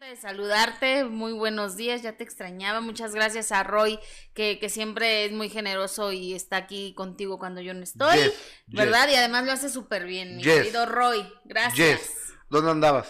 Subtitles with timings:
[0.00, 3.98] de saludarte, muy buenos días, ya te extrañaba, muchas gracias a Roy,
[4.32, 8.34] que, que siempre es muy generoso y está aquí contigo cuando yo no estoy, Yes,
[8.68, 9.06] ¿verdad?
[9.06, 9.14] yes.
[9.14, 10.54] Y además lo hace súper bien, mi Yes.
[10.54, 11.76] querido Roy, gracias.
[12.00, 12.32] Yes.
[12.48, 13.08] ¿Dónde andabas?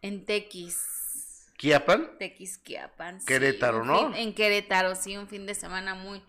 [0.00, 0.76] En Tequis,
[1.58, 2.16] ¿Quiapan?
[2.18, 3.18] Tequisquiapan.
[3.26, 4.12] Querétaro, ¿no?
[4.12, 6.22] fin- en Querétaro, sí, un fin de semana muy,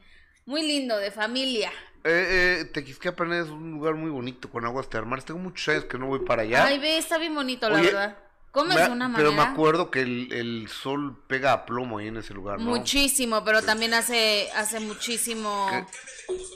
[0.46, 1.72] muy lindo, de familia.
[2.04, 5.26] Eh, eh, Tequisquiapan es un lugar muy bonito con aguas termales.
[5.26, 6.66] Tengo muchos años que no voy para allá.
[6.66, 8.18] Ay, ve, está bien bonito, la Oye, verdad.
[8.54, 9.48] Me- de una pero manera...
[9.48, 12.66] me acuerdo que el, el sol pega a plomo ahí en ese lugar, ¿no?
[12.66, 15.68] Muchísimo, pero también hace, hace muchísimo...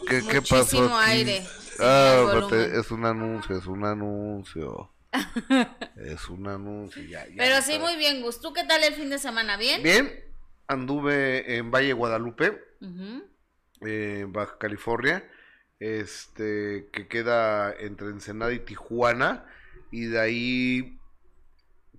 [0.07, 1.43] ¿Qué, qué muchísimo pasó aire.
[1.79, 4.91] Ah, es un anuncio, es un anuncio.
[5.97, 8.39] es un anuncio, ya, ya Pero sí, muy bien, Gus.
[8.39, 9.57] ¿Tú qué tal el fin de semana?
[9.57, 9.81] ¿Bien?
[9.83, 10.11] Bien,
[10.67, 15.29] anduve en Valle Guadalupe, eh, en Baja California,
[15.79, 19.45] este, que queda entre Ensenada y Tijuana,
[19.91, 20.99] y de ahí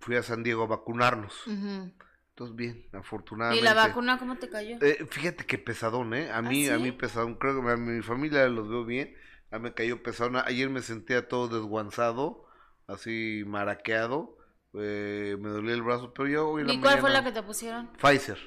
[0.05, 1.33] fui a San Diego a vacunarnos.
[1.47, 3.65] Entonces, bien, ¿Y afortunadamente.
[3.65, 4.77] la vacuna cómo te cayó?
[4.83, 6.31] Eh, fíjate que pesadón, ¿eh?
[6.31, 6.83] A mí, a sí?
[6.83, 7.37] mí pesadón.
[7.37, 9.15] Creo que a mi familia los veo bien.
[9.51, 10.37] A mí me cayó pesadón.
[10.37, 12.45] Ayer me sentía todo desguanzado,
[12.87, 14.37] así maraqueado.
[14.75, 17.31] eh, me dolía el brazo, pero yo hoy en la ¿Y cuál fue la que
[17.33, 17.89] te pusieron?
[17.97, 18.39] Pfizer.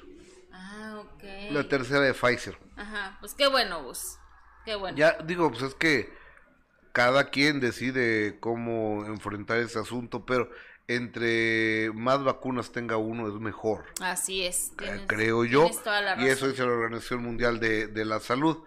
[0.52, 1.24] Ah, ok.
[1.50, 2.58] La tercera de Pfizer.
[2.76, 4.18] Ajá, pues qué bueno, Gus.
[4.66, 4.96] Qué bueno.
[4.98, 6.12] Ya digo, pues es que
[6.92, 10.50] cada quien decide cómo enfrentar ese asunto, pero
[10.88, 13.84] entre más vacunas tenga uno es mejor.
[14.00, 14.70] Así es.
[14.70, 15.62] Eh, tienes- creo yo.
[15.64, 18.58] tienes toda la Y eso dice la Organización Mundial de, de la Salud.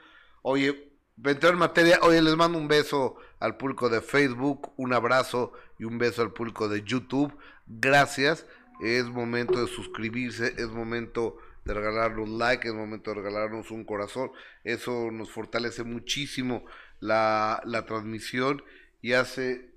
[0.43, 0.91] Oye,
[1.23, 5.83] entrar en materia, oye, les mando un beso al público de Facebook, un abrazo y
[5.85, 7.35] un beso al público de YouTube.
[7.65, 8.45] Gracias.
[8.83, 14.31] Es momento de suscribirse, es momento de regalarnos like, es momento de regalarnos un corazón.
[14.63, 16.65] Eso nos fortalece muchísimo
[16.99, 18.63] la, la transmisión
[19.01, 19.69] y hace...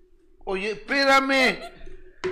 [0.46, 1.58] Oye, espérame.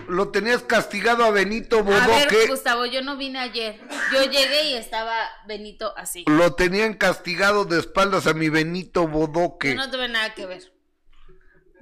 [0.08, 2.46] Lo tenías castigado a Benito A ver, Bodoque.
[2.48, 3.80] Gustavo, yo no vine ayer.
[4.12, 5.14] Yo llegué y estaba
[5.46, 6.24] Benito así.
[6.26, 9.70] Lo tenían castigado de espaldas a mi Benito Bodoque.
[9.70, 10.72] Yo no tuve nada que ver.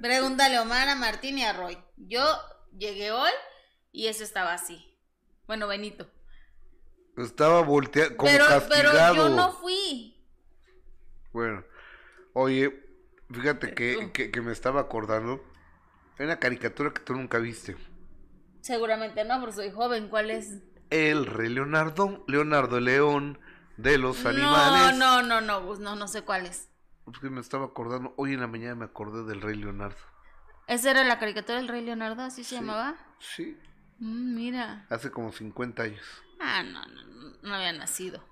[0.01, 1.77] Pregúntale a Omar, a Martín y a Roy.
[1.97, 2.23] Yo
[2.77, 3.31] llegué hoy
[3.91, 4.97] y eso estaba así.
[5.47, 6.09] Bueno, Benito.
[7.17, 9.13] Estaba volteado, como pero, castigado.
[9.13, 10.17] pero yo no fui.
[11.33, 11.63] Bueno,
[12.33, 12.83] oye,
[13.29, 15.43] fíjate que, que, que me estaba acordando.
[16.17, 17.75] Hay una caricatura que tú nunca viste.
[18.61, 20.07] Seguramente no, porque soy joven.
[20.09, 20.59] ¿Cuál es?
[20.89, 23.39] El rey Leonardo, Leonardo León
[23.77, 24.97] de los No, animales.
[24.97, 26.69] no, no, no, Gus, no, no sé cuál es.
[27.11, 29.97] Es que me estaba acordando, hoy en la mañana me acordé del rey Leonardo.
[30.67, 32.21] ¿Esa era la caricatura del Rey Leonardo?
[32.21, 32.95] ¿Así se llamaba?
[33.19, 33.57] Sí,
[33.99, 34.85] Mm, mira.
[34.89, 36.01] hace como 50 años.
[36.39, 38.23] Ah, no, no, no, no había nacido.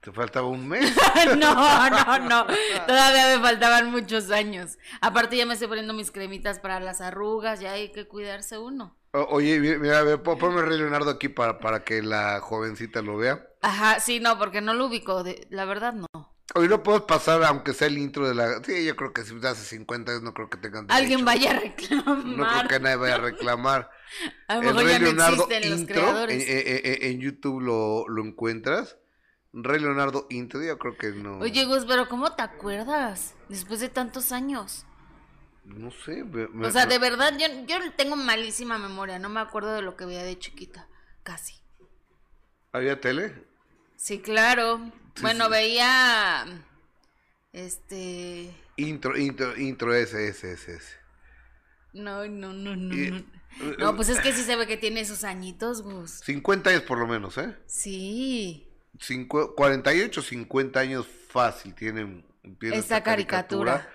[0.00, 0.94] Te faltaba un mes.
[1.38, 2.46] no, no, no.
[2.86, 4.78] Todavía me faltaban muchos años.
[5.00, 8.96] Aparte ya me estoy poniendo mis cremitas para las arrugas, ya hay que cuidarse uno.
[9.12, 12.02] O- oye, mi- mira, a ver, pon- ponme el rey Leonardo aquí para, para que
[12.02, 13.44] la jovencita lo vea.
[13.62, 16.06] Ajá, sí, no, porque no lo ubico, de, la verdad no.
[16.54, 18.62] Hoy no puedo pasar, aunque sea el intro de la.
[18.64, 20.86] Sí, yo creo que si hace 50 años no creo que tengan.
[20.86, 21.00] derecho.
[21.02, 22.68] Alguien vaya a No creo reclamar.
[22.68, 23.90] que nadie vaya a reclamar.
[24.48, 25.94] a lo el mejor Rey ya no Leonardo existen los intro.
[25.94, 26.48] creadores.
[26.48, 28.96] En, en- en- en YouTube lo, lo encuentras.
[29.52, 31.38] Rey Leonardo intro, yo creo que no.
[31.38, 33.34] Oye, Gus, pero ¿cómo te acuerdas?
[33.48, 34.86] Después de tantos años.
[35.76, 36.24] No sé.
[36.24, 39.96] me- O sea, de verdad, yo, yo tengo malísima memoria, no me acuerdo de lo
[39.96, 40.88] que veía de chiquita,
[41.22, 41.54] casi.
[42.72, 43.34] ¿Había tele?
[43.96, 44.80] Sí, claro.
[45.16, 45.50] Sí, bueno, sí.
[45.50, 46.44] veía,
[47.52, 50.76] este, Intro, intro, intro, ese, ese, ese.
[50.76, 50.94] ese.
[51.92, 53.40] no, no, no, no, Y- no.
[53.78, 56.20] No, pues es que sí se ve que tiene esos añitos, Gus.
[56.24, 57.56] 50 años por lo menos, ¿eh?
[57.66, 58.68] Sí.
[58.96, 62.24] Cincu- 48, 50 años fácil tienen.
[62.60, 63.90] tiene Esta esta caricatura.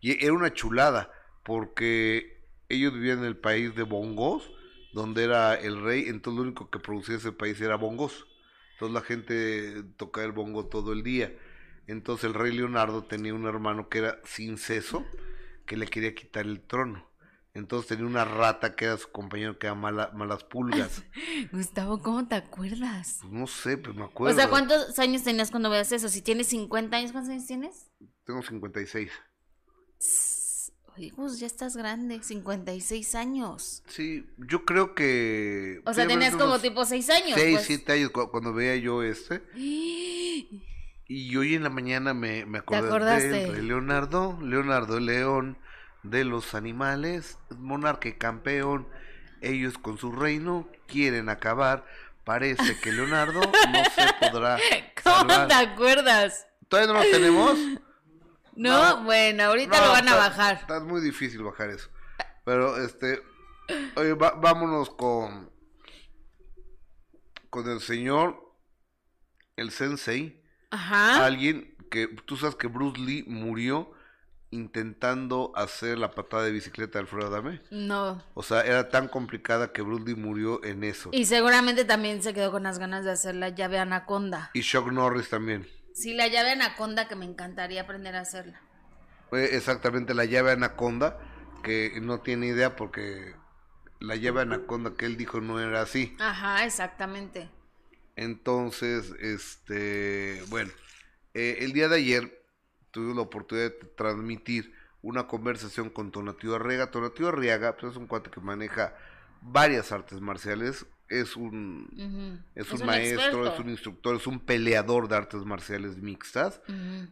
[0.00, 1.10] Y era una chulada,
[1.42, 4.50] porque ellos vivían en el país de bongos,
[4.92, 8.26] donde era el rey, entonces lo único que producía ese país era bongos.
[8.72, 11.36] Entonces la gente tocaba el bongo todo el día.
[11.86, 15.04] Entonces el rey Leonardo tenía un hermano que era sin seso,
[15.66, 17.10] que le quería quitar el trono.
[17.52, 21.02] Entonces tenía una rata que era su compañero que era mala, malas pulgas.
[21.52, 23.18] Gustavo, ¿cómo te acuerdas?
[23.20, 24.34] Pues no sé, pues me acuerdo.
[24.34, 26.08] O sea, ¿cuántos años tenías cuando veías eso?
[26.08, 27.90] Si tienes 50 años, ¿cuántos años tienes?
[28.24, 29.10] Tengo 56.
[31.08, 33.82] Gus, ya estás grande, 56 años.
[33.88, 35.80] Sí, yo creo que...
[35.86, 37.32] O sea, tenías como tipo 6 años.
[37.40, 37.66] Seis, pues.
[37.66, 39.42] siete años cu- cuando veía yo este.
[41.12, 45.58] Y hoy en la mañana me, me acordé rey Leonardo, Leonardo el León
[46.04, 48.86] de los animales, monarca y campeón.
[49.40, 51.84] Ellos con su reino quieren acabar.
[52.22, 54.56] Parece que Leonardo no se podrá
[55.02, 55.48] ¿Cómo salvar.
[55.48, 56.46] te acuerdas?
[56.68, 57.58] ¿Todavía no lo tenemos?
[58.56, 59.04] No, No.
[59.04, 60.54] bueno, ahorita No, lo van a está- bajar.
[60.56, 61.88] Está muy difícil bajar eso.
[62.44, 63.22] Pero este,
[63.96, 65.50] oye, va- vámonos con
[67.50, 68.40] con el señor,
[69.56, 71.24] el sensei, Ajá.
[71.26, 73.90] alguien que tú sabes que Bruce Lee murió
[74.52, 77.60] intentando hacer la patada de bicicleta de Alfredo Adame.
[77.70, 78.22] No.
[78.34, 81.10] O sea, era tan complicada que Bruce Lee murió en eso.
[81.12, 84.50] Y seguramente también se quedó con las ganas de hacer la llave anaconda.
[84.54, 85.68] Y Chuck Norris también.
[85.94, 88.60] Sí, la llave anaconda que me encantaría aprender a hacerla.
[89.28, 91.18] Fue exactamente la llave anaconda,
[91.62, 93.34] que no tiene idea porque
[94.00, 96.16] la llave anaconda que él dijo no era así.
[96.18, 97.48] Ajá, exactamente.
[98.16, 100.70] Entonces, este, bueno,
[101.34, 102.44] eh, el día de ayer
[102.90, 106.90] tuve la oportunidad de transmitir una conversación con Tonatiuh Arriaga.
[106.90, 108.94] Tonatiuh Arriaga pues, es un cuate que maneja
[109.40, 113.52] varias artes marciales, es un, es un, un maestro, experto.
[113.52, 116.62] es un instructor, es un peleador de artes marciales mixtas.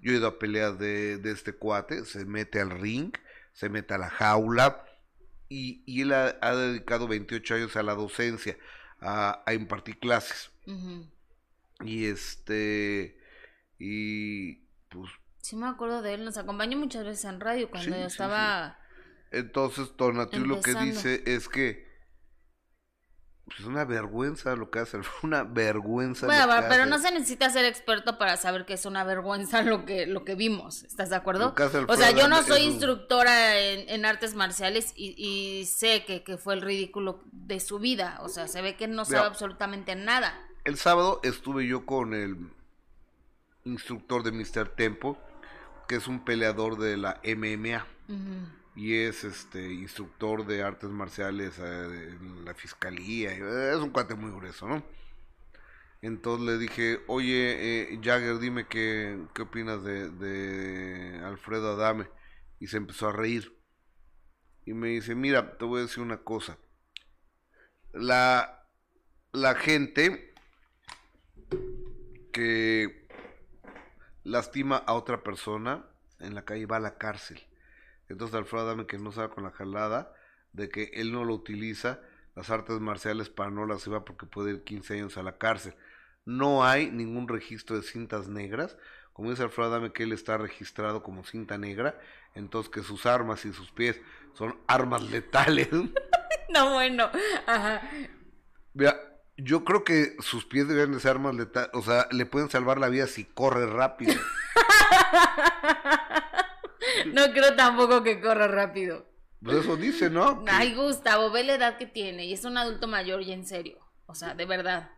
[0.01, 3.13] Yo he ido a peleas de, de este cuate, se mete al ring,
[3.53, 4.85] se mete a la jaula
[5.49, 8.57] y, y él ha, ha dedicado 28 años a la docencia,
[9.01, 10.51] a, a impartir clases.
[11.85, 13.19] Y este,
[13.79, 14.55] y
[14.89, 15.11] pues
[15.41, 18.13] Sí me acuerdo de él, nos acompañó muchas veces en radio cuando Sí, yo sí,
[18.13, 18.79] estaba...
[19.31, 21.88] entonces Tonatiuh lo que dice es que
[23.49, 26.27] pues, es una vergüenza lo que hace, una vergüenza.
[26.27, 29.63] Bueno, lo que pero no se necesita ser experto para saber que es una vergüenza
[29.63, 31.55] lo que, lo que vimos, ¿estás de acuerdo?
[31.89, 36.23] O sea, yo no soy un- instructora en, en artes marciales y, y sé que,
[36.23, 39.29] que fue el ridículo de su vida, o sea, se ve que no sabe Mira.
[39.29, 40.35] absolutamente nada.
[40.65, 42.37] El sábado estuve yo con el
[43.65, 44.69] instructor de Mr.
[44.69, 45.19] Tempo,
[45.89, 48.58] que es un peleador de la MMA Ujú.
[48.79, 53.33] Y es este instructor de artes marciales eh, en la fiscalía.
[53.33, 54.85] eh, Es un cuate muy grueso, ¿no?
[56.01, 62.09] Entonces le dije, oye, eh, Jagger, dime qué, qué opinas de, de Alfredo Adame.
[62.61, 63.57] Y se empezó a reír.
[64.65, 66.59] Y me dice, mira, te voy a decir una cosa.
[67.93, 68.67] La,
[69.33, 70.33] la gente
[72.33, 73.09] que
[74.25, 75.87] lastima a otra persona
[76.21, 77.48] en la calle va a la cárcel.
[78.09, 80.13] Entonces Alfredo Adame que no sabe con la jalada
[80.53, 82.01] de que él no lo utiliza
[82.35, 85.75] las artes marciales para no las llevar porque puede ir 15 años a la cárcel.
[86.25, 88.77] No hay ningún registro de cintas negras.
[89.13, 91.99] Como dice Alfredo Adame que él está registrado como cinta negra,
[92.35, 94.01] entonces que sus armas y sus pies
[94.35, 95.69] son armas letales.
[96.49, 97.11] No, bueno,
[97.47, 97.83] ajá.
[98.73, 98.97] Mira,
[99.37, 102.79] yo creo que sus pies deben de ser armas letales, o sea, le pueden salvar
[102.79, 104.15] la vida si corre rápido.
[107.07, 109.07] No creo tampoco que corra rápido.
[109.43, 110.43] Pues eso dice, ¿no?
[110.49, 113.79] Ay, Gustavo, ve la edad que tiene y es un adulto mayor y en serio.
[114.07, 114.91] O sea, de verdad.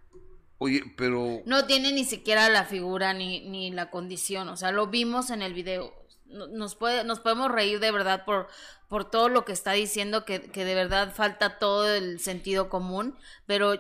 [0.59, 4.49] Oye, pero No tiene ni siquiera la figura ni, ni la condición.
[4.49, 5.93] O sea, lo vimos en el video.
[6.27, 8.49] No- Nos, puede, nos podemos reír de verdad por,
[8.89, 13.17] por todo lo que está diciendo, que, que de verdad falta todo el sentido común,
[13.47, 13.75] pero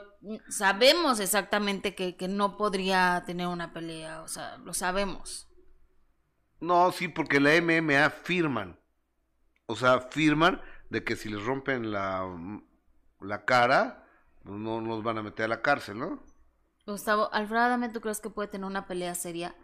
[0.49, 4.23] sabemos exactamente que, que no podría tener una pelea.
[4.23, 5.47] O sea, lo sabemos.
[6.61, 8.79] No, sí, porque la MMA firman.
[9.67, 10.61] O sea, firman
[10.91, 12.27] de que si les rompen la,
[13.21, 14.05] la cara,
[14.45, 16.23] pues no nos van a meter a la cárcel, ¿no?
[16.87, 19.55] Gustavo, Alfredo Adame, ¿tú crees que puede tener una pelea seria?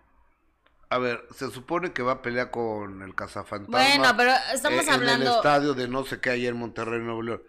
[0.89, 3.77] A ver, se supone que va a pelear con el cazafantasma.
[3.79, 5.37] Bueno, pero estamos eh, En el hablando...
[5.37, 7.43] estadio de no sé qué allá en Monterrey, Nuevo León.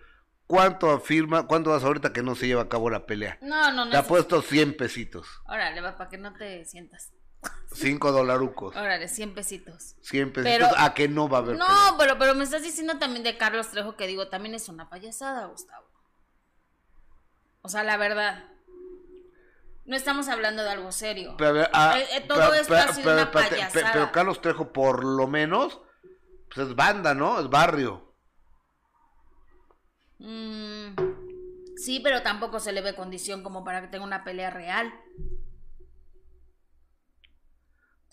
[0.47, 3.37] ¿Cuánto afirma, cuánto vas ahorita que no se lleva a cabo la pelea?
[3.41, 3.91] No, no, no.
[3.91, 5.27] Te ha es- puesto 100 pesitos.
[5.45, 7.11] Órale, va, para que no te sientas.
[7.73, 8.75] 5 dolarucos.
[8.75, 9.95] Órale, 100 pesitos.
[10.01, 10.69] 100 pesitos.
[10.69, 11.95] Pero- ¿A que no va a haber No, pelea?
[11.97, 15.45] pero, pero me estás diciendo también de Carlos Trejo que digo, también es una payasada,
[15.45, 15.85] Gustavo.
[17.61, 18.45] O sea, la verdad.
[19.85, 21.35] No estamos hablando de algo serio.
[21.37, 23.91] Pero, a ver, ah, Eh, eh, todo esto ha sido una payasada.
[23.93, 25.79] pero Carlos Trejo, por lo menos,
[26.53, 27.39] pues es banda, ¿no?
[27.39, 28.13] Es barrio.
[30.19, 30.95] Mm,
[31.77, 34.91] sí, pero tampoco se le ve condición como para que tenga una pelea real.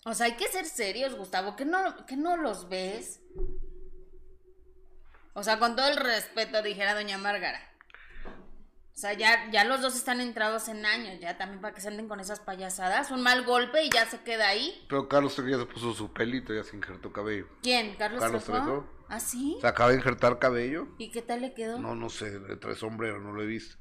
[0.07, 3.21] O sea, hay que ser serios, Gustavo, que no, que no los ves.
[5.33, 7.59] O sea, con todo el respeto, dijera doña Márgara.
[8.25, 11.87] O sea, ya, ya los dos están entrados en años, ya también para que se
[11.87, 13.09] anden con esas payasadas.
[13.09, 14.85] Un mal golpe y ya se queda ahí.
[14.87, 17.47] Pero Carlos Trejo ya se puso su pelito, ya se injertó cabello.
[17.63, 17.95] ¿Quién?
[17.95, 18.63] ¿Carlos, Carlos Trejo?
[18.63, 18.89] Trejo.
[19.09, 19.57] ¿Ah, sí?
[19.59, 20.87] ¿Se acaba de injertar cabello?
[20.99, 21.79] ¿Y qué tal le quedó?
[21.79, 23.77] No, no sé, le trae sombrero, no lo he visto.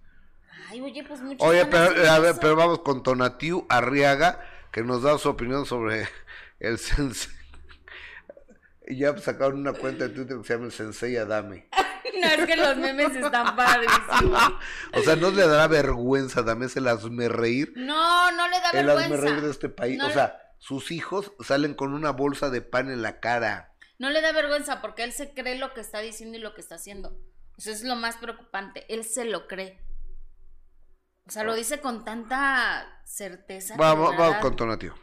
[0.68, 4.40] Ay, oye, pues muchos Oye, pero, a ver, pero vamos con Tonatiu Arriaga,
[4.74, 6.08] que nos da su opinión sobre
[6.58, 7.32] el sensei.
[8.88, 11.68] Y ya sacaron una cuenta de Twitter que se llama el Sensei Adame.
[12.20, 14.52] No, es que los memes están padrísimos.
[14.94, 17.72] O sea, ¿no le dará vergüenza a Adame el hazme reír?
[17.76, 19.26] No, no le da El hazme vergüenza.
[19.26, 19.98] reír de este país.
[19.98, 23.74] No o le- sea, sus hijos salen con una bolsa de pan en la cara.
[23.98, 26.60] No le da vergüenza porque él se cree lo que está diciendo y lo que
[26.60, 27.18] está haciendo.
[27.58, 28.84] Eso es lo más preocupante.
[28.88, 29.80] Él se lo cree.
[31.26, 33.76] O sea, lo dice con tanta certeza.
[33.78, 34.94] Vamos, vamos con Tonatio.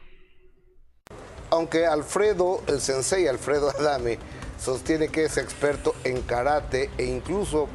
[1.50, 4.20] Aunque Alfredo, el sensei Alfredo Adame,
[4.60, 7.68] sostiene que es experto en karate e incluso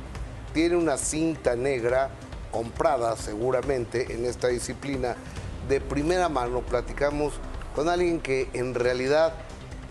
[0.54, 2.10] tiene una cinta negra
[2.52, 5.16] comprada seguramente en esta disciplina
[5.68, 7.34] de primera mano, platicamos
[7.74, 9.34] con alguien que en realidad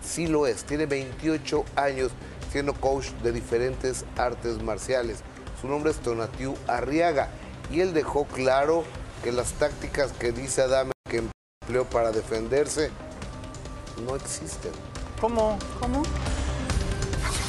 [0.02, 2.10] sí lo es, tiene 28 años
[2.50, 5.18] siendo coach de diferentes artes marciales.
[5.60, 7.28] Su nombre es Tonatiu Arriaga
[7.70, 8.84] y él dejó claro
[9.22, 11.22] que las tácticas que dice Adame que
[11.62, 12.90] empleó para defenderse
[14.04, 14.72] no existen.
[15.20, 15.58] ¿Cómo?
[15.80, 16.02] ¿Cómo?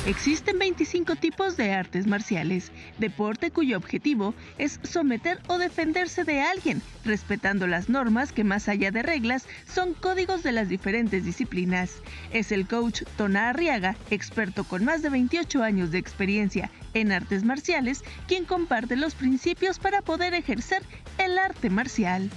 [0.07, 6.81] Existen 25 tipos de artes marciales, deporte cuyo objetivo es someter o defenderse de alguien,
[7.03, 11.91] respetando las normas que más allá de reglas son códigos de las diferentes disciplinas.
[12.31, 17.43] Es el coach Tona Arriaga, experto con más de 28 años de experiencia en artes
[17.43, 20.83] marciales, quien comparte los principios para poder ejercer
[21.17, 22.29] el arte marcial.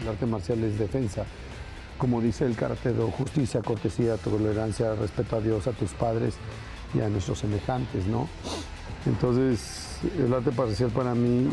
[0.00, 1.26] El arte marcial es defensa
[2.02, 6.34] como dice el karate justicia, cortesía, tolerancia, respeto a Dios, a tus padres
[6.94, 8.26] y a nuestros semejantes, ¿no?
[9.06, 11.48] Entonces, el arte parcial para mí,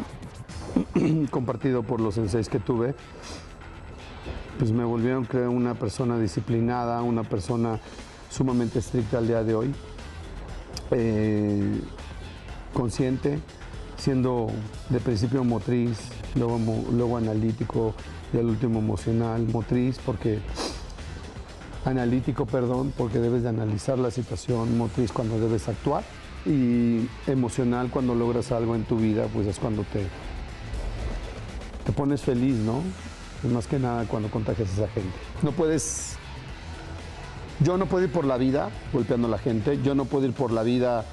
[1.29, 2.95] compartido por los senseis que tuve,
[4.57, 7.79] pues me volvieron, creo, una persona disciplinada, una persona
[8.31, 9.75] sumamente estricta al día de hoy,
[10.89, 11.79] eh,
[12.73, 13.37] consciente,
[13.97, 14.47] siendo
[14.89, 16.59] de principio motriz, luego,
[16.91, 17.93] luego analítico,
[18.33, 20.39] y al último emocional, motriz, porque
[21.85, 26.03] analítico, perdón, porque debes de analizar la situación, motriz cuando debes actuar
[26.45, 30.05] y emocional cuando logras algo en tu vida, pues es cuando te,
[31.85, 32.81] te pones feliz, ¿no?
[33.47, 35.15] más que nada cuando contagias a esa gente.
[35.41, 36.17] No puedes,
[37.61, 40.33] yo no puedo ir por la vida golpeando a la gente, yo no puedo ir
[40.33, 41.05] por la vida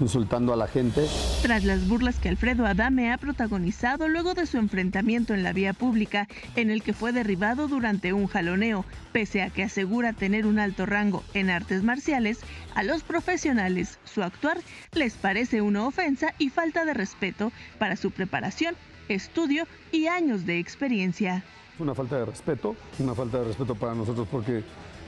[0.00, 1.06] insultando a la gente.
[1.42, 5.72] Tras las burlas que Alfredo Adame ha protagonizado luego de su enfrentamiento en la vía
[5.72, 10.58] pública, en el que fue derribado durante un jaloneo, pese a que asegura tener un
[10.58, 12.40] alto rango en artes marciales,
[12.74, 14.58] a los profesionales su actuar
[14.92, 18.74] les parece una ofensa y falta de respeto para su preparación,
[19.08, 21.44] estudio y años de experiencia.
[21.78, 24.62] Una falta de respeto, una falta de respeto para nosotros porque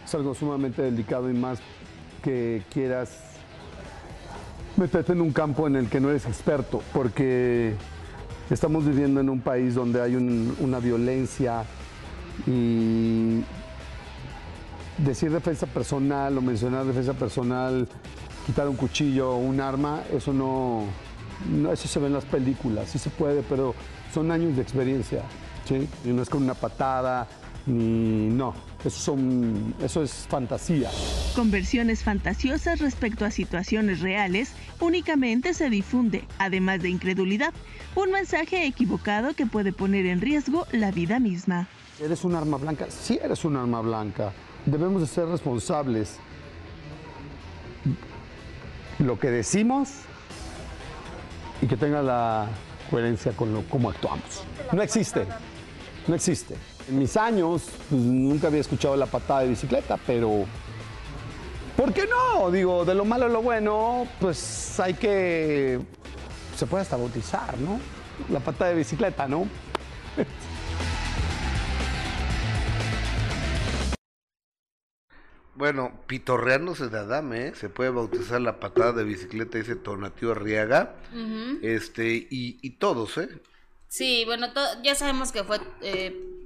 [0.05, 1.61] es algo sumamente delicado y más
[2.23, 3.32] que quieras
[4.77, 7.75] meterte en un campo en el que no eres experto, porque
[8.51, 11.65] estamos viviendo en un país donde hay una violencia
[12.47, 13.43] y
[14.99, 17.89] decir defensa personal o mencionar defensa personal,
[18.47, 20.85] quitar un cuchillo o un arma, eso no,
[21.51, 23.75] no, eso se ve en las películas, sí se puede, pero
[24.13, 25.23] son años de experiencia,
[25.65, 25.89] ¿sí?
[26.05, 27.27] Y no es con una patada,
[27.67, 30.91] ni no, eso, son, eso es fantasía.
[31.35, 37.53] Con versiones fantasiosas respecto a situaciones reales, únicamente se difunde, además de incredulidad,
[37.95, 41.69] un mensaje equivocado que puede poner en riesgo la vida misma.
[42.01, 42.87] ¿Eres un arma blanca?
[42.91, 44.33] Sí eres un arma blanca.
[44.67, 46.17] Debemos de ser responsables.
[48.99, 49.91] Lo que decimos
[51.61, 52.49] y que tenga la
[52.91, 54.45] coherencia con lo, cómo actuamos.
[54.73, 55.27] No existe.
[56.07, 56.57] No existe.
[56.89, 60.45] En mis años pues, nunca había escuchado la patada de bicicleta, pero
[61.77, 62.51] ¿por qué no?
[62.51, 65.81] Digo, de lo malo a lo bueno, pues hay que...
[66.57, 67.81] Se puede hasta bautizar, ¿no?
[68.29, 69.47] La patada de bicicleta, ¿no?
[75.55, 77.53] Bueno, pitorreándose de Adame, ¿eh?
[77.55, 80.97] se puede bautizar la patada de bicicleta, dice Tonatio Arriaga.
[81.63, 83.29] Este, y, y, todos, ¿eh?
[83.87, 84.49] Sí, bueno,
[84.83, 86.42] ya sabemos que fue eh,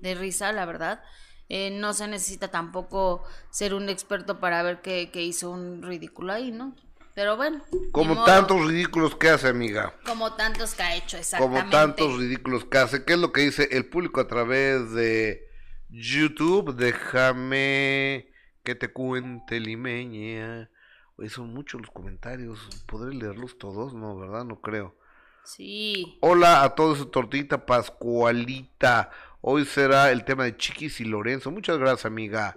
[0.00, 1.02] de risa, la verdad.
[1.48, 6.50] Eh, no se necesita tampoco ser un experto para ver que, hizo un ridículo ahí,
[6.50, 6.76] ¿no?
[7.14, 7.62] Pero bueno.
[7.90, 9.94] Como tantos ridículos que hace, amiga.
[10.06, 11.60] Como tantos que ha hecho, exactamente.
[11.60, 13.04] Como tantos ridículos que hace.
[13.04, 15.48] ¿Qué es lo que dice el público a través de
[15.88, 16.76] YouTube?
[16.76, 18.30] Déjame
[18.62, 20.70] que te cuente, limeña.
[21.16, 22.60] Oye, son muchos los comentarios.
[22.86, 23.94] ¿Podré leerlos todos?
[23.94, 24.44] No, ¿verdad?
[24.44, 24.94] No creo.
[25.42, 26.18] Sí.
[26.20, 29.10] Hola a todos, tortita Pascualita.
[29.40, 31.52] Hoy será el tema de Chiquis y Lorenzo.
[31.52, 32.56] Muchas gracias, amiga.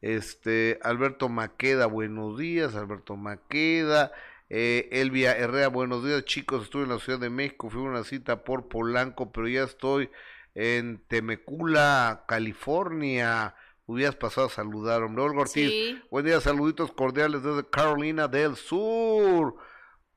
[0.00, 4.12] Este, Alberto Maqueda, buenos días, Alberto Maqueda.
[4.48, 6.62] Eh, Elvia Herrera, buenos días, chicos.
[6.62, 10.10] Estuve en la Ciudad de México, fui a una cita por Polanco, pero ya estoy
[10.54, 13.56] en Temecula, California.
[13.86, 15.24] Hubieras pasado a saludar, hombre.
[15.24, 19.56] Olga Ortiz, buen día, saluditos cordiales desde Carolina del Sur.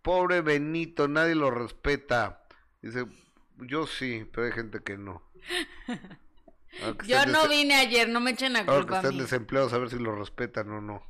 [0.04, 2.46] Pobre Benito, nadie lo respeta.
[2.84, 3.08] Dice,
[3.58, 5.25] yo sí, pero hay gente que no.
[7.06, 8.74] Yo no vine ayer, no me echen a culpa.
[8.74, 11.04] Ahora que están desempleados, a ver si lo respetan o no.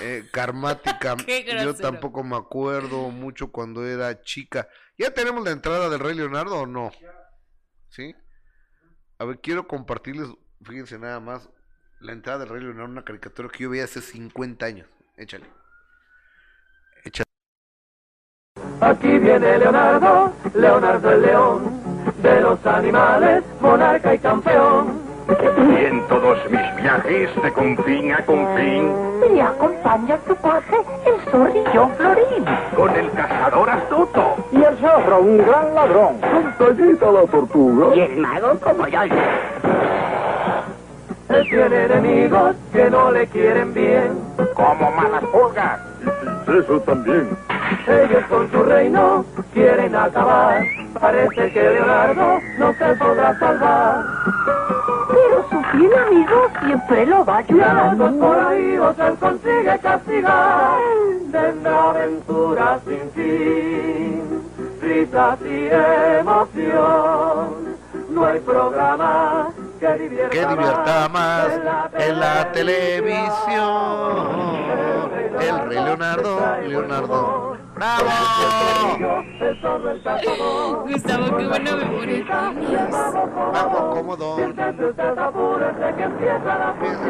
[0.00, 1.16] eh, karmática.
[1.62, 4.68] Yo tampoco me acuerdo mucho cuando era chica.
[4.96, 6.92] ¿Ya tenemos la entrada del Rey Leonardo o no?
[7.90, 8.14] ¿Sí?
[9.18, 10.28] A ver, quiero compartirles,
[10.64, 11.48] fíjense nada más,
[12.00, 14.88] la entrada del Rey Leonardo, una caricatura que yo veía hace 50 años.
[15.16, 15.46] Échale.
[17.04, 17.24] Échale.
[18.80, 21.82] Aquí viene Leonardo, Leonardo el león,
[22.24, 24.98] de los animales, monarca y campeón.
[25.28, 30.76] Y en todos mis viajes de confín a confín, Me acompaña tu paje,
[31.06, 32.44] el zorrillo Florín.
[32.76, 36.16] con el cazador astuto, Y el zorro, un gran ladrón.
[36.20, 37.94] Con tallita la tortuga.
[37.96, 39.00] Y el mago como yo.
[41.30, 44.18] Él tiene enemigos que no le quieren bien.
[44.54, 45.80] como malas pulgas.
[46.48, 47.28] Eso también.
[47.86, 50.62] Ellos con su reino quieren acabar.
[51.00, 54.04] Parece que Leonardo no se podrá salvar.
[55.08, 57.96] Pero su fiel amigo siempre lo va a Y a ayudar.
[57.96, 60.78] los corajivos él consigue castigar.
[61.32, 64.22] Tendrá aventuras sin fin,
[64.80, 65.68] risas y
[66.20, 67.74] emoción.
[68.10, 69.48] No hay programa
[69.80, 71.48] que divierta, Que divierta más
[71.98, 72.52] en la televisión.
[72.52, 74.54] televisión.
[75.40, 77.43] El Rey Leonardo, Leonardo.
[77.84, 79.20] ¡Bravo!
[80.88, 82.24] Gustavo, qué buena memoria.
[83.52, 84.38] Bajo cómodo.
[84.38, 85.30] Empieza la
[86.80, 87.04] función.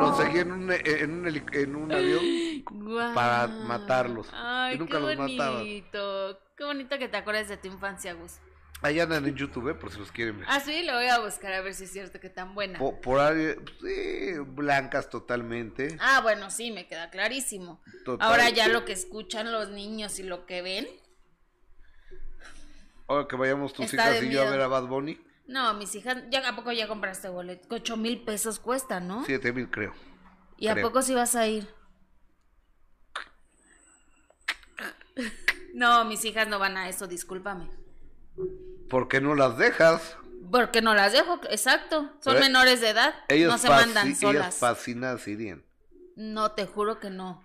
[0.00, 2.22] Lo seguí en un, en un, en un avión.
[2.70, 3.12] Guau.
[3.14, 4.30] Para matarlos.
[4.32, 5.58] Ay, Y nunca qué los mataba.
[5.58, 6.38] bonito.
[6.56, 8.38] Qué bonito que te acuerdes de tu infancia, Gus.
[8.80, 10.46] Ahí andan en YouTube, eh, por si los quieren ver.
[10.48, 12.78] Ah, sí, lo voy a buscar a ver si es cierto que tan buena.
[12.78, 15.96] Po- Por, ahí, sí, blancas totalmente.
[16.00, 17.82] Ah, bueno, sí, me queda clarísimo.
[18.04, 18.28] Total.
[18.28, 20.86] Ahora ya lo que escuchan los niños y lo que ven.
[23.08, 25.94] Ahora que vayamos tus Está hijas y yo a ver a Bad Bunny, No, mis
[25.96, 27.74] hijas, ya a poco ya compraste boleto.
[27.74, 29.24] Ocho mil pesos cuesta, ¿no?
[29.24, 29.92] siete mil creo.
[30.56, 31.66] ¿Y a poco sí vas a ir?
[35.74, 37.68] No, mis hijas no van a eso, discúlpame.
[38.88, 40.16] ¿Por qué no las dejas?
[40.50, 42.10] Porque no las dejo, exacto.
[42.20, 43.14] Son Pero menores de edad.
[43.28, 44.54] Ellos no se mandan Ellas solas.
[44.56, 45.64] fascinadas irían.
[46.16, 47.44] No, te juro que no.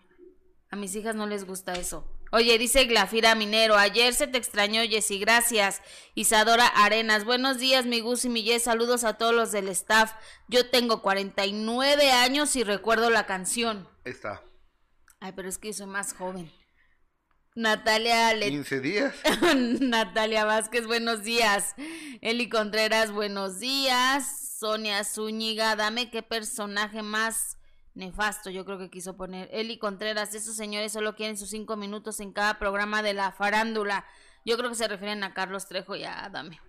[0.71, 2.07] A mis hijas no les gusta eso.
[2.31, 5.81] Oye, dice Glafira Minero, ayer se te extrañó, Jessy, gracias.
[6.15, 10.13] Isadora Arenas, buenos días, mi Gus y mi Jess, saludos a todos los del staff.
[10.47, 13.87] Yo tengo 49 años y recuerdo la canción.
[14.03, 14.41] Ahí está.
[15.19, 16.51] Ay, pero es que yo soy más joven.
[17.55, 19.13] Natalia Le- 15 días.
[19.79, 21.75] Natalia Vázquez, buenos días.
[22.21, 24.57] Eli Contreras, buenos días.
[24.59, 27.57] Sonia Zúñiga, dame qué personaje más
[27.95, 29.49] nefasto, yo creo que quiso poner.
[29.51, 34.05] Eli Contreras, esos señores solo quieren sus cinco minutos en cada programa de la farándula.
[34.45, 36.59] Yo creo que se refieren a Carlos Trejo y a Adame.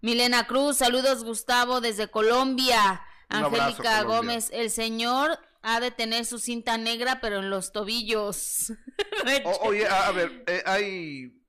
[0.00, 3.02] Milena Cruz, saludos Gustavo desde Colombia.
[3.30, 4.16] Un abrazo, Angélica Colombia.
[4.16, 8.72] Gómez, el señor ha de tener su cinta negra, pero en los tobillos.
[9.44, 11.42] O- oye, a, a ver, eh, hay,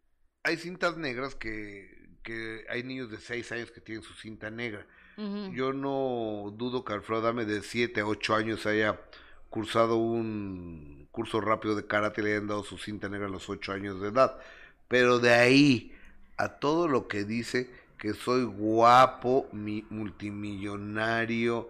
[0.43, 4.85] hay cintas negras que, que hay niños de 6 años que tienen su cinta negra.
[5.53, 8.99] Yo no dudo que Alfredo Dame de 7 a 8 años haya
[9.49, 13.49] cursado un curso rápido de karate y le hayan dado su cinta negra a los
[13.49, 14.37] 8 años de edad.
[14.89, 15.93] Pero de ahí
[16.37, 21.69] a todo lo que dice que soy guapo, mi, multimillonario,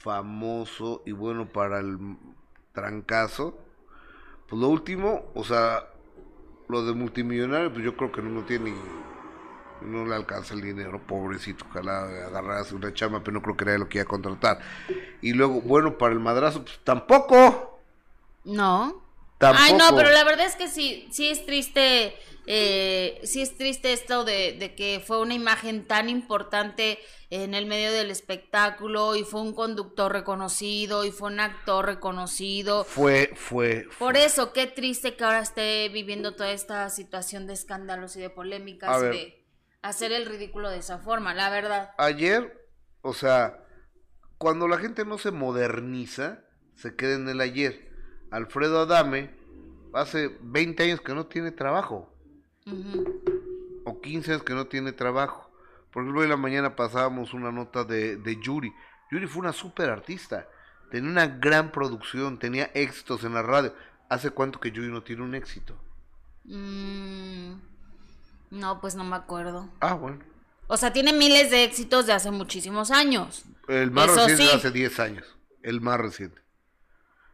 [0.00, 1.98] famoso y bueno para el
[2.72, 3.58] trancazo,
[4.48, 5.88] pues lo último, o sea,
[6.68, 8.74] lo de multimillonario, pues yo creo que no, no tiene
[9.82, 13.78] no le alcanza el dinero, pobrecito, ojalá agarrase una chama, pero no creo que nadie
[13.78, 14.58] lo quiera contratar.
[15.20, 17.78] Y luego, bueno, para el madrazo, pues tampoco.
[18.44, 19.07] No.
[19.38, 19.64] Tampoco.
[19.64, 23.92] Ay, no, pero la verdad es que sí, sí es triste, eh, sí es triste
[23.92, 26.98] esto de, de que fue una imagen tan importante
[27.30, 32.84] en el medio del espectáculo y fue un conductor reconocido y fue un actor reconocido.
[32.84, 38.16] Fue, fue, Por eso, qué triste que ahora esté viviendo toda esta situación de escándalos
[38.16, 38.30] y de
[38.88, 39.12] A polémicas, ver.
[39.12, 39.46] de
[39.82, 41.90] hacer el ridículo de esa forma, la verdad.
[41.96, 42.66] ayer,
[43.02, 43.64] o sea,
[44.38, 47.87] cuando la gente no se moderniza, se queda en el ayer.
[48.30, 49.30] Alfredo Adame
[49.92, 52.12] hace 20 años que no tiene trabajo,
[53.84, 55.50] o 15 años que no tiene trabajo.
[55.90, 58.72] Por ejemplo, hoy en la mañana pasábamos una nota de, de Yuri.
[59.10, 60.46] Yuri fue una super artista,
[60.90, 63.74] tenía una gran producción, tenía éxitos en la radio.
[64.10, 65.74] ¿Hace cuánto que Yuri no tiene un éxito?
[66.44, 67.54] Mm,
[68.50, 69.68] no, pues no me acuerdo.
[69.80, 70.18] Ah, bueno.
[70.66, 73.44] O sea, tiene miles de éxitos de hace muchísimos años.
[73.68, 74.48] El más Eso reciente sí.
[74.50, 75.36] de hace 10 años.
[75.62, 76.40] El más reciente.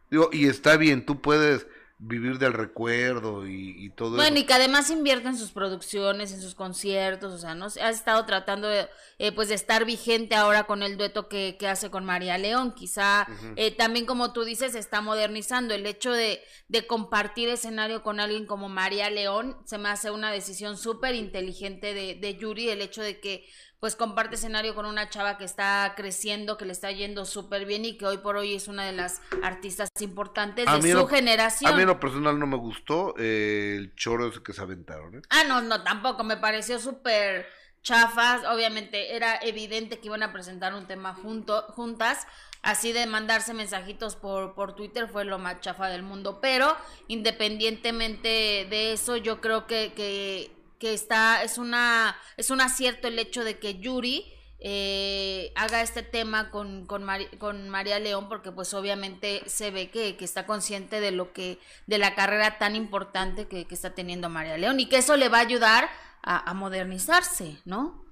[0.09, 4.37] Digo, y está bien, tú puedes vivir del recuerdo y, y todo Bueno, eso.
[4.37, 7.67] y que además invierte en sus producciones, en sus conciertos, o sea, ¿no?
[7.81, 8.87] Ha estado tratando de,
[9.17, 12.73] eh, pues, de estar vigente ahora con el dueto que, que hace con María León.
[12.75, 15.73] Quizá eh, también, como tú dices, se está modernizando.
[15.73, 20.31] El hecho de, de compartir escenario con alguien como María León se me hace una
[20.31, 23.45] decisión súper inteligente de, de Yuri, el hecho de que
[23.85, 27.85] pues comparte escenario con una chava que está creciendo, que le está yendo súper bien
[27.85, 31.07] y que hoy por hoy es una de las artistas importantes A de su lo-
[31.07, 31.71] generación.
[31.71, 35.13] A mí en lo personal no me gustó eh, el choro ese que se aventaron.
[35.13, 35.21] ¿eh?
[35.29, 37.45] Ah, no, no, tampoco, me pareció súper
[37.83, 42.25] chafas, obviamente era evidente que iban a presentar un tema junto, juntas,
[42.63, 46.75] así de mandarse mensajitos por, por Twitter fue lo más chafa del mundo, pero
[47.07, 53.19] independientemente de eso, yo creo que, que, que está, es una, es un acierto el
[53.19, 58.51] hecho de que Yuri eh, haga este tema con, con, Mari- con María León porque
[58.51, 62.75] pues obviamente se ve que, que está consciente de lo que de la carrera tan
[62.75, 65.89] importante que, que está teniendo María León y que eso le va a ayudar
[66.23, 68.03] a modernizarse, ¿no?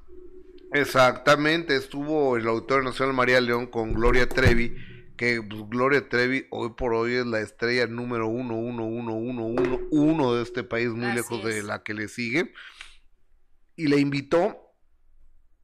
[0.71, 4.75] Exactamente, estuvo el autor nacional María León con Gloria Trevi,
[5.17, 9.45] que pues, Gloria Trevi hoy por hoy es la estrella número uno, uno, uno, uno,
[9.45, 12.53] uno, uno de este país, muy Así lejos de la que le sigue.
[13.75, 14.75] Y le invitó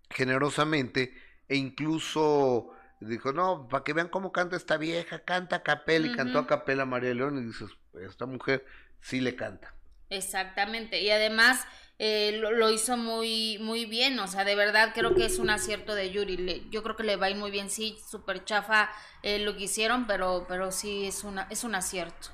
[0.10, 1.14] generosamente
[1.48, 6.12] e incluso dijo, no, para que vean cómo canta esta vieja, canta a capela y
[6.12, 6.48] cantó a Ujú.
[6.48, 7.70] capela María León y dices,
[8.02, 8.66] esta mujer
[9.00, 9.74] sí le canta.
[10.10, 11.66] Exactamente, y además
[12.00, 15.50] eh, lo, lo hizo muy muy bien, o sea, de verdad creo que es un
[15.50, 18.44] acierto de Yuri, le- yo creo que le va a ir muy bien, sí, súper
[18.46, 18.90] chafa
[19.24, 22.30] eh, lo que hicieron, pero, pero sí es, una, es un acierto.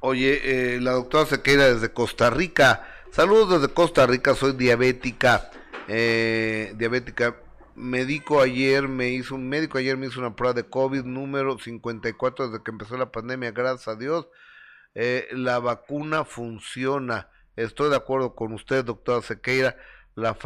[0.00, 2.86] Oye, eh, la doctora Sequeira desde Costa Rica.
[3.10, 5.50] Saludos desde Costa Rica, soy diabética.
[5.88, 7.36] eh, diabética.
[7.74, 12.48] Médico ayer me hizo, un médico ayer me hizo una prueba de COVID número 54
[12.48, 14.28] desde que empezó la pandemia, gracias a Dios.
[14.94, 17.28] Eh, la vacuna funciona.
[17.56, 19.76] Estoy de acuerdo con usted, doctora Sequeira.
[20.14, 20.36] La,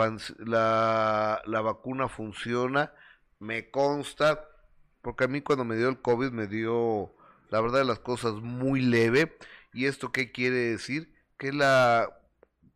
[1.62, 2.92] vacuna funciona,
[3.38, 4.48] me consta,
[5.02, 7.14] porque a mí cuando me dio el COVID me dio,
[7.50, 9.36] la verdad de las cosas, muy leve.
[9.72, 11.14] ¿Y esto qué quiere decir?
[11.38, 12.08] Que, la,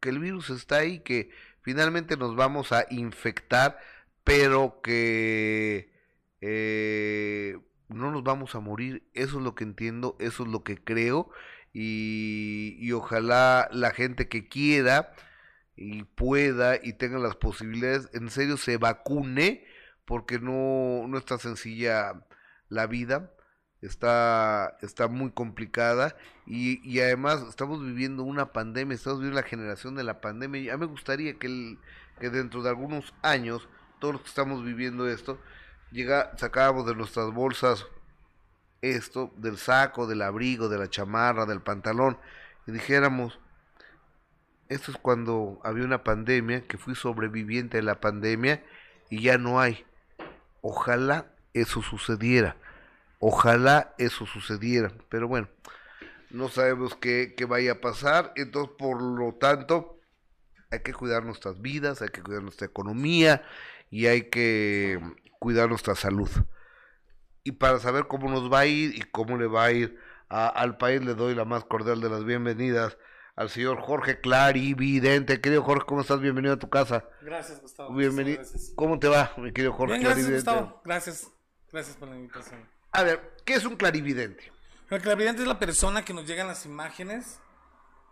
[0.01, 1.31] que el virus está ahí, que
[1.63, 3.79] finalmente nos vamos a infectar,
[4.25, 5.93] pero que
[6.41, 9.09] eh, no nos vamos a morir.
[9.15, 11.31] Eso es lo que entiendo, eso es lo que creo.
[11.73, 15.13] Y, y ojalá la gente que quiera
[15.77, 19.65] y pueda y tenga las posibilidades, en serio se vacune,
[20.05, 22.25] porque no, no está sencilla
[22.69, 23.33] la vida,
[23.81, 29.95] está, está muy complicada y, y además estamos viviendo una pandemia, estamos viviendo la generación
[29.95, 30.63] de la pandemia.
[30.63, 31.79] Ya me gustaría que, el-
[32.21, 33.69] que dentro de algunos años,
[34.01, 35.39] todos los que estamos viviendo esto,
[35.91, 37.87] llega, sacábamos de nuestras bolsas
[38.83, 42.19] esto, del saco, del abrigo, de la chamarra, del pantalón,
[42.67, 43.39] y dijéramos,
[44.69, 48.63] esto es cuando había una pandemia, que fui sobreviviente de la pandemia
[49.09, 49.85] y ya no hay.
[50.61, 52.57] Ojalá eso sucediera.
[53.19, 54.93] Ojalá eso sucediera.
[55.09, 55.49] Pero bueno,
[56.31, 58.33] no sabemos qué, qué vaya a pasar.
[58.37, 59.99] Entonces, por lo tanto,
[60.71, 63.43] hay que cuidar nuestras vidas, hay que cuidar nuestra economía
[63.91, 65.01] y hay que
[65.39, 66.29] cuidar nuestra salud.
[67.49, 70.49] Y para saber cómo nos va a ir y cómo le va a ir a-
[70.49, 72.99] al país, le doy la más cordial de las bienvenidas
[73.37, 75.41] al señor Jorge Clarividente.
[75.41, 76.21] Querido Jorge, ¿cómo estás?
[76.21, 77.07] Bienvenido a tu casa.
[77.23, 77.95] Gracias, Gustavo.
[77.95, 78.37] Bienvenido.
[78.37, 78.73] Gracias.
[78.77, 80.31] ¿Cómo te va, mi querido Jorge Bien, gracias?
[80.31, 80.83] Gustavo.
[80.85, 81.29] Gracias.
[81.73, 82.69] Gracias por la invitación.
[82.93, 84.53] A ver, ¿qué es un clarividente?
[84.91, 87.41] El clarividente es la persona que nos llegan las imágenes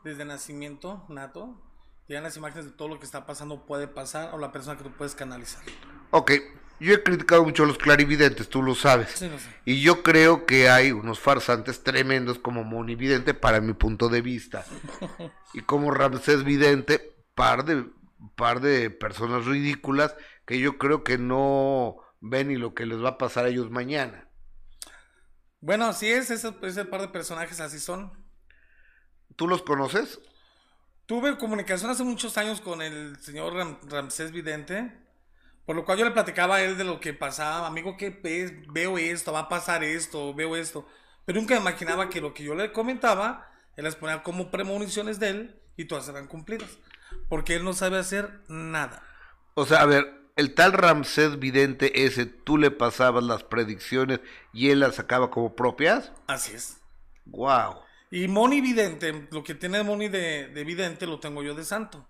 [0.03, 1.61] desde nacimiento, nato.
[2.09, 4.85] Llegan las imágenes de todo lo que está pasando, puede pasar, o la persona que
[4.85, 5.63] tú puedes canalizar.
[6.13, 6.33] Ok,
[6.81, 9.11] yo he criticado mucho a los clarividentes, tú lo sabes.
[9.15, 9.49] Sí, lo sé.
[9.65, 14.65] Y yo creo que hay unos farsantes tremendos como Monividente para mi punto de vista.
[15.55, 17.87] y como Ramsés Vidente, par de,
[18.37, 20.15] par de personas ridículas
[20.47, 23.71] que yo creo que no ven ni lo que les va a pasar a ellos
[23.71, 24.29] mañana.
[25.61, 28.13] Bueno, así es, ese, ese par de personajes así son.
[29.37, 30.21] ¿Tú los conoces?
[31.07, 34.93] Tuve comunicación hace muchos años con el señor Ram- Ramsés Vidente,
[35.67, 37.67] por lo cual yo le platicaba a él de lo que pasaba.
[37.67, 38.53] Amigo, ¿qué ves?
[38.73, 40.87] Veo esto, va a pasar esto, veo esto.
[41.25, 45.29] Pero nunca imaginaba que lo que yo le comentaba, él las ponía como premoniciones de
[45.31, 46.79] él y todas eran cumplidas.
[47.29, 49.03] Porque él no sabe hacer nada.
[49.55, 54.21] O sea, a ver, el tal Ramsés Vidente ese, tú le pasabas las predicciones
[54.53, 56.13] y él las sacaba como propias.
[56.29, 56.81] Así es.
[57.25, 57.81] Wow.
[58.13, 62.09] Y Moni Vidente, lo que tiene Moni de, de Vidente lo tengo yo de santo.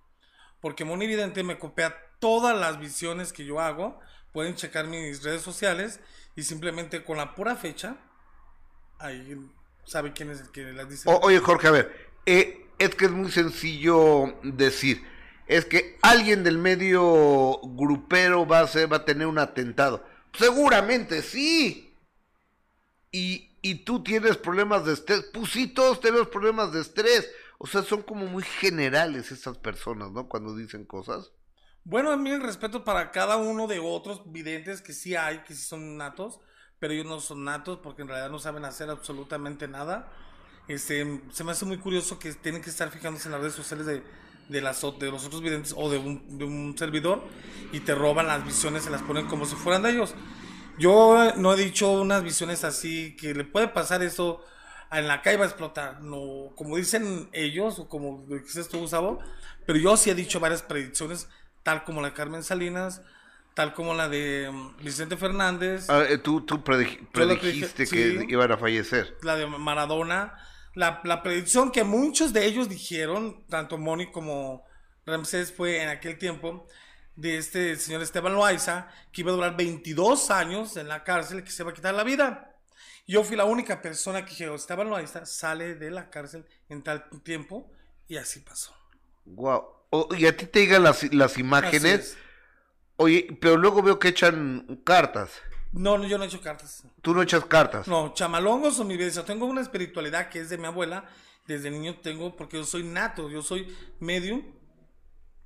[0.61, 3.98] Porque Moni Vidente me copia todas las visiones que yo hago.
[4.33, 6.00] Pueden checar mis redes sociales
[6.35, 7.96] y simplemente con la pura fecha,
[8.98, 9.37] ahí
[9.87, 11.09] sabe quién es el que las dice.
[11.09, 15.02] O- oye, Jorge, a ver, eh, es que es muy sencillo decir.
[15.46, 20.05] Es que alguien del medio grupero va a, ser, va a tener un atentado.
[20.37, 21.94] Seguramente sí.
[23.12, 25.24] Y, y tú tienes problemas de estrés.
[25.33, 27.31] Pues sí, todos tenemos problemas de estrés.
[27.59, 30.29] O sea, son como muy generales esas personas, ¿no?
[30.29, 31.31] Cuando dicen cosas.
[31.88, 35.55] Bueno, a mí el respeto para cada uno de otros videntes que sí hay, que
[35.55, 36.40] sí son natos,
[36.81, 40.12] pero ellos no son natos porque en realidad no saben hacer absolutamente nada.
[40.66, 43.87] Este, se me hace muy curioso que tienen que estar fijándose en las redes sociales
[43.87, 44.03] de,
[44.49, 47.22] de, las, de los otros videntes o de un, de un servidor
[47.70, 50.12] y te roban las visiones, se las ponen como si fueran de ellos.
[50.81, 54.42] Yo no he dicho unas visiones así que le puede pasar eso
[54.90, 59.20] en la calle va a explotar, no como dicen ellos o como dices tú Gustavo,
[59.66, 61.29] pero yo sí he dicho varias predicciones
[61.66, 63.02] tal como la de Carmen Salinas,
[63.55, 68.20] tal como la de mm, Vicente Fernández, Ah, eh, tú tú predij- predijiste dije, que
[68.20, 68.26] sí.
[68.29, 69.16] iban a fallecer.
[69.22, 70.38] la de Maradona,
[70.74, 74.64] la, la predicción que muchos de ellos dijeron, tanto Moni como
[75.07, 76.66] Ramsés fue en aquel tiempo,
[77.16, 81.50] de este señor Esteban Loaiza, que iba a durar 22 años en la cárcel, que
[81.50, 82.52] se va a quitar la vida.
[83.09, 87.09] Yo fui la única persona que dijo, Esteban Loaiza sale de la cárcel en tal
[87.24, 87.72] tiempo,
[88.07, 88.72] y así pasó.
[89.24, 89.76] Guau.
[89.97, 91.85] O- y a ti te llegan las, las imágenes.
[92.01, 92.19] es.
[92.97, 95.31] Oye, pero luego veo que echan cartas.
[95.73, 96.85] No, no, yo no he hecho cartas.
[97.03, 97.87] Tú no echas cartas.
[97.87, 99.09] No, chamalongos son mi vida.
[99.11, 101.05] Yo tengo una espiritualidad que es de mi abuela.
[101.47, 104.43] Desde niño tengo, porque yo soy nato, yo soy medium.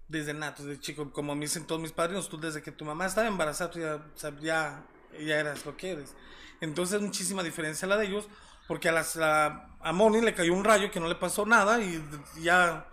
[0.08, 3.06] Desde nato, desde chico, como me dicen todos mis padrinos, tú desde que tu mamá
[3.06, 4.82] estaba embarazada, tú ya, o ya,
[5.20, 6.14] ya eras lo que eres.
[6.60, 8.28] Entonces, muchísima diferencia la de ellos,
[8.66, 11.80] porque a, las, a, a Moni le cayó un rayo que no le pasó nada
[11.80, 12.02] y
[12.40, 12.88] ya,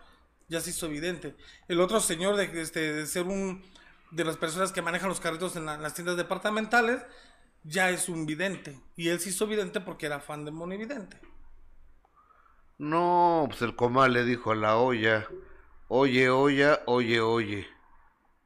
[0.47, 1.36] ya se hizo evidente.
[1.67, 3.63] El otro señor de, este, de ser un
[4.12, 7.01] de las personas que manejan los carritos en, la- en las tiendas departamentales,
[7.63, 8.79] ya es un vidente.
[8.95, 11.19] Y él se hizo vidente porque era fan de Moni Vidente.
[12.79, 15.27] No, pues el comal le dijo a la olla.
[15.88, 17.67] Oye, olla, oye, oye.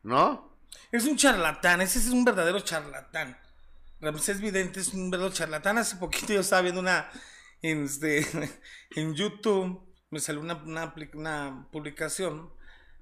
[0.04, 0.58] ¿No?
[0.92, 3.38] Es un charlatán, ese es un verdadero charlatán.
[4.00, 5.78] Ramsés Vidente es un verdadero charlatán.
[5.78, 7.10] Hace poquito yo estaba viendo una
[7.62, 8.26] en, este,
[8.96, 9.82] en YouTube,
[10.12, 12.52] me salió una, una, publicación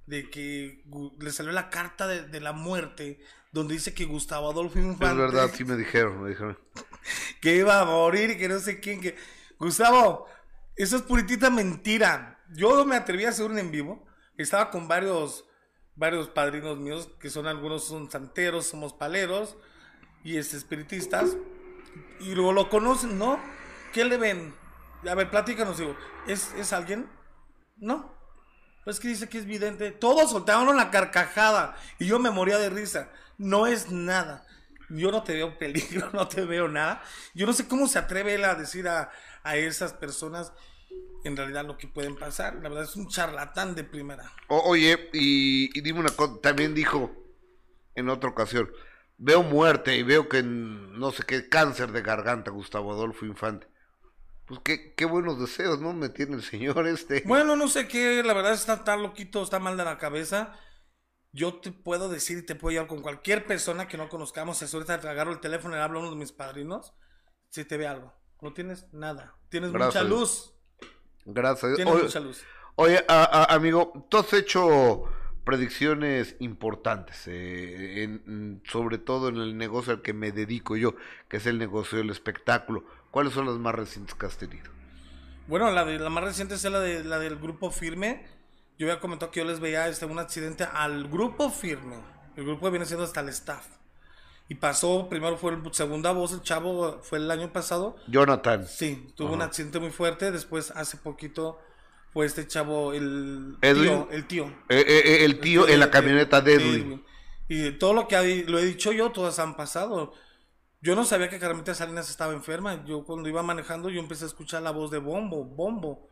[0.06, 0.84] de que
[1.20, 3.20] le salió la carta de, de la muerte
[3.52, 6.58] donde dice que Gustavo Adolfo Infante Es verdad, sí me dijeron, me dijeron.
[7.42, 9.16] que iba a morir y que no sé quién que
[9.58, 10.28] Gustavo
[10.80, 12.40] eso es puritita mentira.
[12.54, 14.08] Yo me atreví a hacer un en vivo.
[14.38, 15.44] Estaba con varios
[15.96, 19.58] varios padrinos míos que son algunos son santeros somos paleros
[20.24, 21.36] y este, espiritistas.
[22.22, 23.42] Y luego lo conocen no
[23.92, 24.54] qué le ven
[25.08, 25.96] a ver platícanos digo
[26.28, 27.10] es es alguien
[27.78, 28.20] no
[28.90, 29.92] pues que dice que es vidente.
[29.92, 33.12] Todos soltaron la carcajada y yo me moría de risa.
[33.38, 34.48] No es nada.
[34.90, 37.04] Yo no te veo peligro, no te veo nada.
[37.36, 39.12] Yo no sé cómo se atreve él a decir a,
[39.44, 40.54] a esas personas
[41.24, 42.56] en realidad lo que pueden pasar.
[42.56, 44.32] La verdad es un charlatán de primera.
[44.48, 47.12] Oye, y, y dime una cosa, también dijo
[47.94, 48.72] en otra ocasión,
[49.20, 53.68] veo muerte y veo que no sé qué, cáncer de garganta, Gustavo Adolfo Infante.
[54.50, 55.94] Pues qué, qué buenos deseos, ¿no?
[55.94, 57.24] Me tiene el señor este.
[57.26, 60.60] Bueno, no sé qué, la verdad está tan loquito, está mal de la cabeza.
[61.32, 64.58] Yo te puedo decir y te puedo llevar con cualquier persona que no conozcamos.
[64.58, 66.94] Si ahorita te agarro el teléfono y le hablo a uno de mis padrinos,
[67.50, 68.14] si te ve algo.
[68.42, 69.36] No tienes nada.
[69.50, 70.54] Tienes Gracias mucha luz.
[71.26, 71.76] Gracias.
[71.76, 72.44] Tienes Oye, mucha luz.
[72.76, 75.04] oye, a- a- amigo, tú has hecho
[75.44, 80.96] predicciones importantes, eh, en- sobre todo en el negocio al que me dedico yo,
[81.28, 82.86] que es el negocio del espectáculo.
[83.12, 84.70] ¿Cuáles son las más recientes que has tenido?
[85.48, 88.26] Bueno, la, de, la más reciente es la, de, la del grupo Firme.
[88.78, 91.98] Yo había comentado que yo les veía este, un accidente al grupo Firme.
[92.36, 93.66] El grupo viene siendo hasta el staff.
[94.48, 97.96] Y pasó, primero fue el segunda voz, el chavo fue el año pasado.
[98.08, 98.66] Jonathan.
[98.68, 99.50] Sí, tuvo un Ajá.
[99.50, 100.32] accidente muy fuerte.
[100.32, 101.60] Después, hace poquito,
[102.14, 103.84] fue este chavo, el Edwin.
[103.84, 104.08] tío.
[104.12, 104.46] El tío.
[104.70, 107.06] Eh, eh, eh, el tío en la camioneta de Sí, Edwin.
[107.48, 110.14] Y todo lo que lo he dicho yo, todas han pasado.
[110.82, 112.86] Yo no sabía que Carmelita Salinas estaba enferma.
[112.86, 116.10] Yo cuando iba manejando, yo empecé a escuchar la voz de Bombo, Bombo.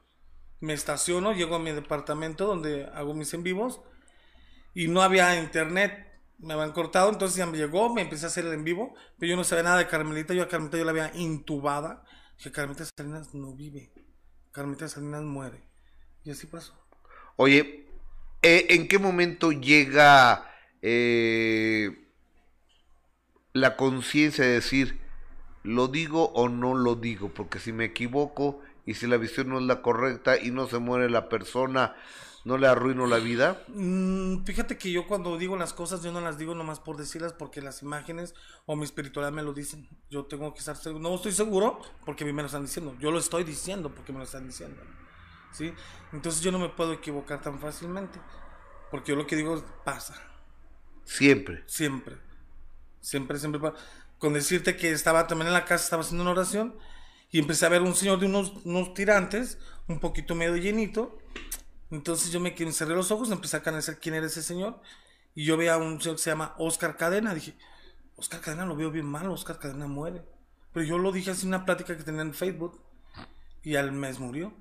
[0.60, 3.82] Me estaciono, llego a mi departamento donde hago mis en vivos
[4.74, 6.06] y no había internet.
[6.40, 9.32] Me habían cortado, entonces ya me llegó, me empecé a hacer el en vivo, pero
[9.32, 10.34] yo no sabía nada de Carmelita.
[10.34, 12.04] Yo a Carmelita yo la había intubada.
[12.38, 13.92] Dije, Carmelita Salinas no vive.
[14.52, 15.64] Carmelita Salinas muere.
[16.24, 16.74] Y así pasó.
[17.38, 17.88] Oye,
[18.42, 20.52] eh, ¿en qué momento llega
[20.82, 22.07] eh,
[23.62, 25.00] la conciencia de decir,
[25.64, 27.30] lo digo o no lo digo?
[27.30, 30.80] Porque si me equivoco y si la visión no es la correcta y no se
[30.80, 31.96] muere la persona,
[32.48, 33.62] ¿No le arruino la vida?
[33.68, 37.34] Mm, fíjate que yo cuando digo las cosas, yo no las digo nomás por decirlas,
[37.34, 38.34] porque las imágenes
[38.66, 39.86] o mi espiritualidad me lo dicen.
[40.10, 41.04] Yo tengo que estar seguro.
[41.04, 42.96] No estoy seguro porque a mí me lo están diciendo.
[43.00, 44.82] Yo lo estoy diciendo porque me lo están diciendo.
[45.52, 45.74] ¿Sí?
[46.14, 48.18] Entonces yo no me puedo equivocar tan fácilmente.
[48.92, 50.16] Porque yo lo que digo pasa.
[51.04, 51.66] Siempre.
[51.68, 52.16] Siempre.
[53.02, 53.62] Siempre, siempre.
[54.18, 56.76] Con decirte que estaba también en la casa, estaba haciendo una oración
[57.32, 59.58] y empecé a ver un señor de unos, unos tirantes,
[59.88, 61.18] un poquito medio llenito.
[61.92, 64.82] Entonces yo me cerré los ojos, empecé a canalizar quién era ese señor.
[65.36, 67.34] Y yo veía a un señor que se llama Oscar Cadena.
[67.34, 67.56] Dije,
[68.16, 70.24] Oscar Cadena lo veo bien mal, Oscar Cadena muere.
[70.74, 72.82] Pero yo lo dije así en una plática que tenía en Facebook.
[73.64, 74.54] Y al mes murió.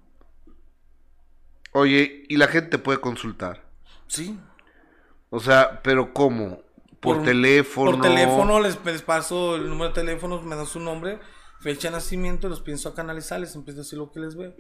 [1.73, 3.65] Oye, y la gente puede consultar.
[4.09, 4.39] Sí.
[5.31, 6.63] O sea, pero ¿cómo?
[7.07, 7.91] Por, Por- teléfono.
[7.93, 11.19] Por teléfono les, les paso el número de teléfono, me dan su nombre,
[11.61, 14.55] fecha de nacimiento, los pienso a canalizar, les empiezo a decir lo que les veo.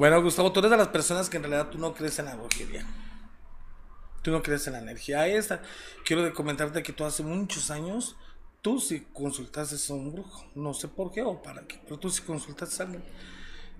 [0.00, 2.34] Bueno, Gustavo, tú eres de las personas que en realidad tú no crees en la
[2.34, 2.86] brujería.
[4.22, 5.60] Tú no crees en la energía esta.
[6.06, 8.16] Quiero comentarte que tú hace muchos años,
[8.62, 10.46] tú sí consultaste a un brujo.
[10.54, 13.04] No sé por qué o para qué, pero tú sí consultaste a alguien.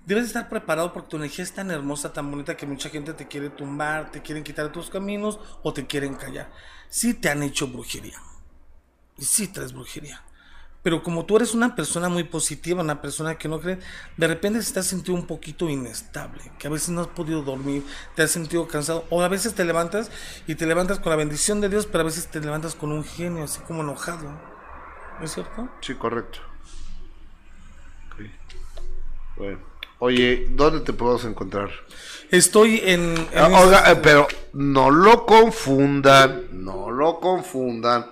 [0.04, 3.26] Debes estar preparado porque tu energía es tan hermosa, tan bonita que mucha gente te
[3.26, 6.52] quiere tumbar, te quieren quitar tus caminos o te quieren callar.
[6.90, 8.20] Sí te han hecho brujería.
[9.16, 10.22] Y sí traes brujería.
[10.83, 13.79] Pero como tú eres una persona muy positiva, una persona que no cree,
[14.16, 17.85] de repente te has sentido un poquito inestable, que a veces no has podido dormir,
[18.14, 20.11] te has sentido cansado, o a veces te levantas
[20.47, 23.05] y te levantas con la bendición de Dios, pero a veces te levantas con un
[23.05, 24.31] genio, así como enojado.
[25.19, 25.69] ¿No es cierto?
[25.83, 26.38] Sí, correcto.
[28.12, 28.25] Ok.
[29.37, 29.71] Bueno.
[30.03, 31.69] Oye, ¿dónde te podemos encontrar?
[32.31, 33.19] Estoy en...
[33.19, 38.07] en Ah, oiga, eh, pero no lo confundan, no lo confundan.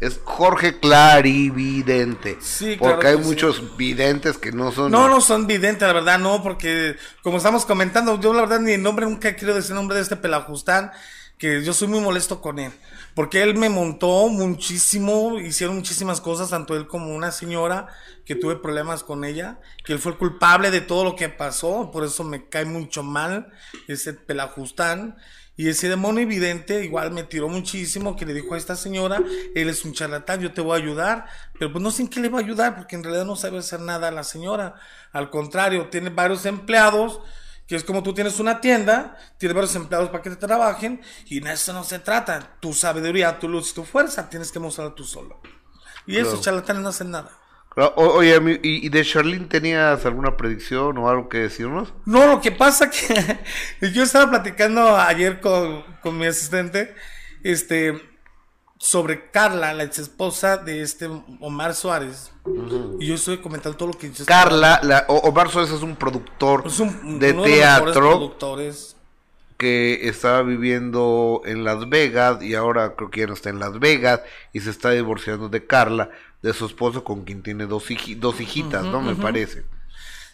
[0.00, 2.38] Es Jorge Clarividente.
[2.40, 3.28] Sí, porque claro hay que sí.
[3.28, 4.90] muchos videntes que no son.
[4.90, 8.72] No, no son videntes, la verdad, no, porque como estamos comentando, yo la verdad ni
[8.72, 10.92] el nombre nunca quiero decir el nombre de este pelajustán,
[11.38, 12.72] que yo soy muy molesto con él,
[13.14, 17.88] porque él me montó muchísimo, hicieron muchísimas cosas, tanto él como una señora
[18.24, 21.90] que tuve problemas con ella, que él fue el culpable de todo lo que pasó,
[21.90, 23.52] por eso me cae mucho mal
[23.88, 25.16] ese pelajustán.
[25.56, 29.22] Y ese demonio evidente igual me tiró muchísimo, que le dijo a esta señora,
[29.54, 31.26] él es un charlatán, yo te voy a ayudar,
[31.58, 33.58] pero pues no sé en qué le va a ayudar, porque en realidad no sabe
[33.58, 34.74] hacer nada la señora.
[35.12, 37.20] Al contrario, tiene varios empleados,
[37.68, 41.38] que es como tú tienes una tienda, tienes varios empleados para que te trabajen, y
[41.38, 42.56] en eso no se trata.
[42.60, 45.40] Tu sabiduría, tu luz y tu fuerza tienes que mostrar tú solo.
[46.06, 46.28] Y Claro.
[46.28, 47.30] esos charlatanes no hacen nada.
[47.76, 51.92] O- Oye, ¿y, de Charlene tenías alguna predicción o algo que decirnos?
[52.06, 53.38] No, lo que pasa que
[53.92, 56.94] yo estaba platicando ayer con, con mi asistente,
[57.42, 58.00] este,
[58.78, 61.08] sobre Carla, la ex esposa de este
[61.40, 62.30] Omar Suárez.
[63.00, 66.64] Y yo estoy comentando todo lo que estaba- Carla, la, Omar Suárez es un productor
[66.66, 68.96] Es un- de uno de los mejores teatro productores.
[69.56, 73.78] que estaba viviendo en Las Vegas y ahora creo que ya no está en Las
[73.80, 74.20] Vegas
[74.52, 76.10] y se está divorciando de Carla,
[76.44, 79.00] de su esposo con quien tiene dos, hiji- dos hijitas, ¿no?
[79.00, 79.64] Me parece.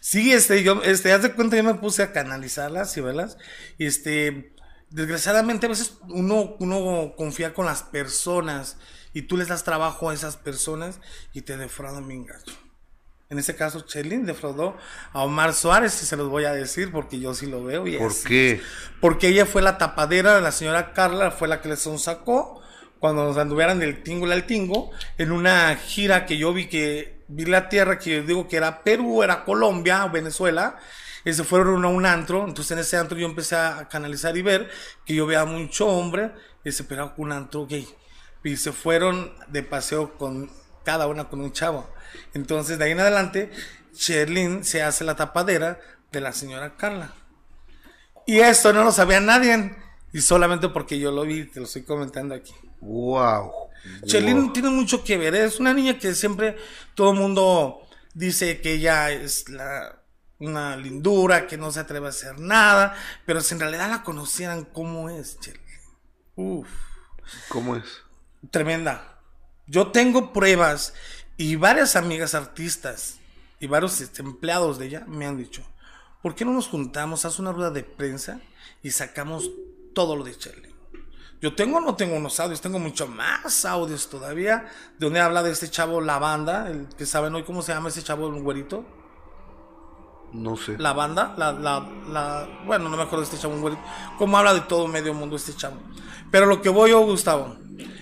[0.01, 3.37] Sí, este, yo, este, haz de cuenta, yo me puse a canalizarlas y verlas.
[3.77, 4.53] Y este,
[4.89, 8.75] desgraciadamente a veces uno, uno confía con las personas
[9.13, 10.99] y tú les das trabajo a esas personas
[11.33, 12.57] y te defraudan bien gacho.
[13.29, 14.75] En este caso, Chelín defraudó
[15.13, 17.87] a Omar Suárez, y se los voy a decir porque yo sí lo veo.
[17.87, 18.51] Y ¿Por así qué?
[18.51, 18.61] es.
[18.99, 22.60] Porque ella fue la tapadera de la señora Carla, fue la que les sacó
[23.01, 27.45] cuando nos anduvieran del tingo al tingo, en una gira que yo vi que vi
[27.45, 30.77] la tierra que yo digo que era Perú, era Colombia, Venezuela,
[31.25, 34.43] y se fueron a un antro, entonces en ese antro yo empecé a canalizar y
[34.43, 34.69] ver
[35.03, 36.31] que yo veía mucho hombre
[36.63, 37.87] y se pegaba un antro gay.
[38.43, 40.51] Y se fueron de paseo con
[40.83, 41.89] cada una con un chavo.
[42.35, 43.49] Entonces de ahí en adelante,
[43.93, 45.79] Sherlyn se hace la tapadera
[46.11, 47.15] de la señora Carla.
[48.27, 49.75] Y esto no lo sabía nadie.
[50.13, 52.53] Y solamente porque yo lo vi, te lo estoy comentando aquí.
[52.81, 53.51] Wow.
[54.05, 55.35] Chelín tiene mucho que ver.
[55.35, 56.57] Es una niña que siempre
[56.95, 57.81] todo el mundo
[58.13, 60.01] dice que ella es la,
[60.39, 62.95] una lindura, que no se atreve a hacer nada.
[63.25, 65.61] Pero si en realidad la conocieran, ¿cómo es, Chelín?
[66.35, 66.67] Uf,
[67.49, 67.85] ¿Cómo es?
[68.49, 69.19] tremenda.
[69.67, 70.93] Yo tengo pruebas
[71.37, 73.19] y varias amigas artistas
[73.59, 75.63] y varios este, empleados de ella me han dicho,
[76.21, 78.41] ¿por qué no nos juntamos, haz una rueda de prensa
[78.81, 79.49] y sacamos
[79.93, 80.70] todo lo de Chelín?
[81.41, 84.67] Yo tengo, no tengo unos audios, tengo mucho más audios todavía,
[84.99, 87.89] de donde habla de este chavo La Banda, el que saben hoy cómo se llama
[87.89, 88.85] ese chavo, el güerito.
[90.33, 90.77] No sé.
[90.77, 93.77] La banda, la, la, la, bueno, no me acuerdo de este chavo, güey.
[94.17, 95.77] Como habla de todo medio mundo este chavo.
[96.29, 97.57] Pero lo que voy yo, Gustavo,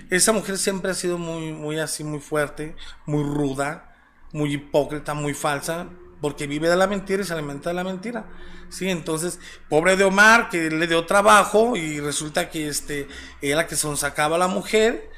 [0.09, 2.75] esa mujer siempre ha sido muy, muy así, muy fuerte,
[3.05, 3.95] muy ruda,
[4.31, 5.87] muy hipócrita, muy falsa,
[6.21, 8.25] porque vive de la mentira y se alimenta de la mentira.
[8.69, 13.07] Sí, entonces, pobre de Omar, que le dio trabajo y resulta que este,
[13.41, 15.09] era que sonsacaba a la mujer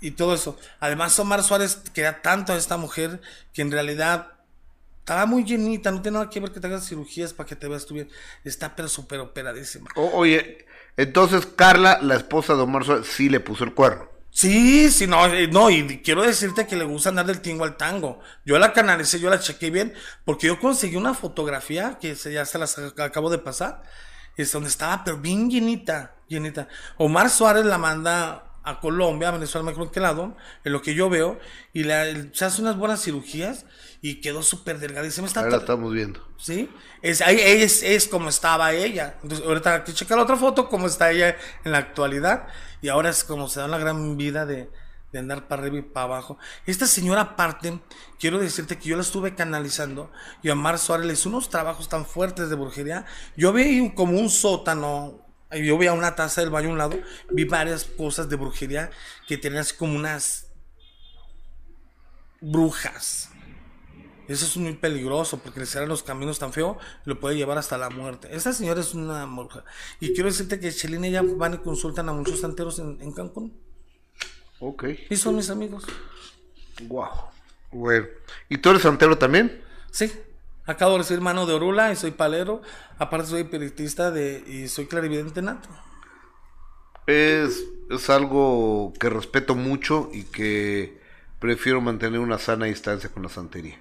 [0.00, 0.56] y todo eso.
[0.80, 3.20] Además, Omar Suárez quería tanto a esta mujer
[3.52, 4.32] que en realidad
[4.98, 7.68] estaba muy llenita, no tiene nada que ver que te hagas cirugías para que te
[7.68, 8.10] veas tú bien.
[8.44, 9.88] Está pero súper operadísima.
[9.94, 14.17] Oye, entonces Carla, la esposa de Omar Suárez, sí le puso el cuerno.
[14.30, 17.76] Sí, sí, no, eh, no, y quiero decirte que le gusta andar del tingo al
[17.76, 18.20] tango.
[18.44, 22.44] Yo la canalicé, yo la chequé bien, porque yo conseguí una fotografía que se, ya
[22.44, 23.82] se las ac- acabo de pasar,
[24.36, 26.68] es donde estaba, pero bien llenita, llenita.
[26.98, 30.94] Omar Suárez la manda a Colombia, a Venezuela, me en qué lado, en lo que
[30.94, 31.40] yo veo,
[31.72, 33.64] y le, se hace unas buenas cirugías
[34.00, 35.26] y quedó súper delgadísima.
[35.26, 36.26] Está Ahora la estamos viendo.
[36.36, 36.70] ¿Sí?
[37.02, 39.18] Es, ahí es, es como estaba ella.
[39.22, 42.48] Entonces, ahorita hay que checar la otra foto, cómo está ella en la actualidad.
[42.80, 44.70] Y ahora es como se da la gran vida de,
[45.12, 46.38] de andar para arriba y para abajo.
[46.66, 47.80] Esta señora, aparte,
[48.20, 50.12] quiero decirte que yo la estuve canalizando.
[50.42, 53.04] Y Omar Suárez le hizo unos trabajos tan fuertes de brujería.
[53.36, 55.24] Yo vi como un sótano.
[55.50, 56.98] Yo veía una taza del baño a un lado.
[57.30, 58.90] Vi varias cosas de brujería
[59.26, 60.46] que tenían así como unas
[62.40, 63.30] brujas.
[64.28, 67.78] Eso es muy peligroso porque le cierran los caminos tan feo, lo puede llevar hasta
[67.78, 68.28] la muerte.
[68.30, 69.64] Esta señora es una bruja.
[70.00, 73.12] Y quiero decirte que Chelina y ella van y consultan a muchos santeros en, en
[73.12, 73.58] Cancún.
[74.60, 74.84] Ok.
[75.08, 75.86] Y son mis amigos.
[76.82, 77.08] Wow.
[77.72, 78.06] Bueno.
[78.50, 79.62] ¿Y tú eres santero también?
[79.90, 80.12] Sí.
[80.66, 82.60] Acabo de recibir mano de Orula y soy palero.
[82.98, 85.70] Aparte soy espiritista de, y soy clarividente nato.
[87.06, 91.00] Es, es algo que respeto mucho y que
[91.38, 93.80] prefiero mantener una sana distancia con la santería.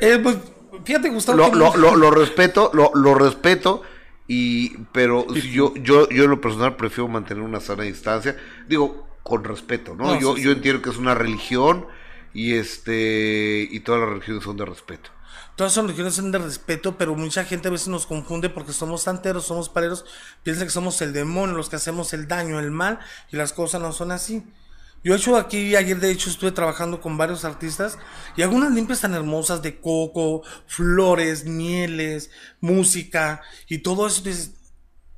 [0.00, 0.36] Eh, pues,
[0.84, 1.38] fíjate, Gustavo.
[1.38, 3.82] Lo, lo, lo, lo respeto, lo, lo respeto,
[4.26, 8.36] y pero si yo, yo, yo en lo personal prefiero mantener una sana distancia.
[8.68, 10.04] Digo, con respeto, ¿no?
[10.04, 10.56] No, yo, sí, yo sí.
[10.56, 11.86] entiendo que es una religión
[12.32, 15.10] y este y todas las religiones son de respeto.
[15.56, 19.02] Todas son religiones son de respeto, pero mucha gente a veces nos confunde porque somos
[19.02, 20.06] santeros, somos paleros,
[20.42, 22.98] piensa que somos el demonio, los que hacemos el daño, el mal,
[23.30, 24.42] y las cosas no son así.
[25.02, 27.96] Yo he hecho aquí, ayer de hecho estuve trabajando con varios artistas
[28.36, 32.30] y hago unas limpias tan hermosas de coco, flores, mieles,
[32.60, 34.22] música y todo eso.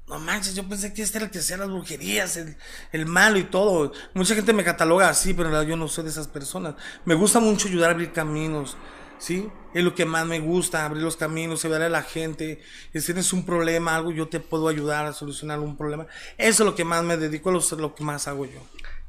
[0.07, 2.57] no manches, yo pensé que este era el que hacía las brujerías, el,
[2.93, 3.93] el malo y todo.
[4.15, 6.77] Mucha gente me cataloga así, pero en realidad yo no soy de esas personas.
[7.05, 8.77] Me gusta mucho ayudar a abrir caminos,
[9.19, 9.49] ¿sí?
[9.75, 12.61] Es lo que más me gusta, abrir los caminos, ayudar a la gente.
[12.95, 16.07] Si tienes un problema, algo, yo te puedo ayudar a solucionar un problema.
[16.39, 18.61] Eso es lo que más me dedico, a lo que más hago yo.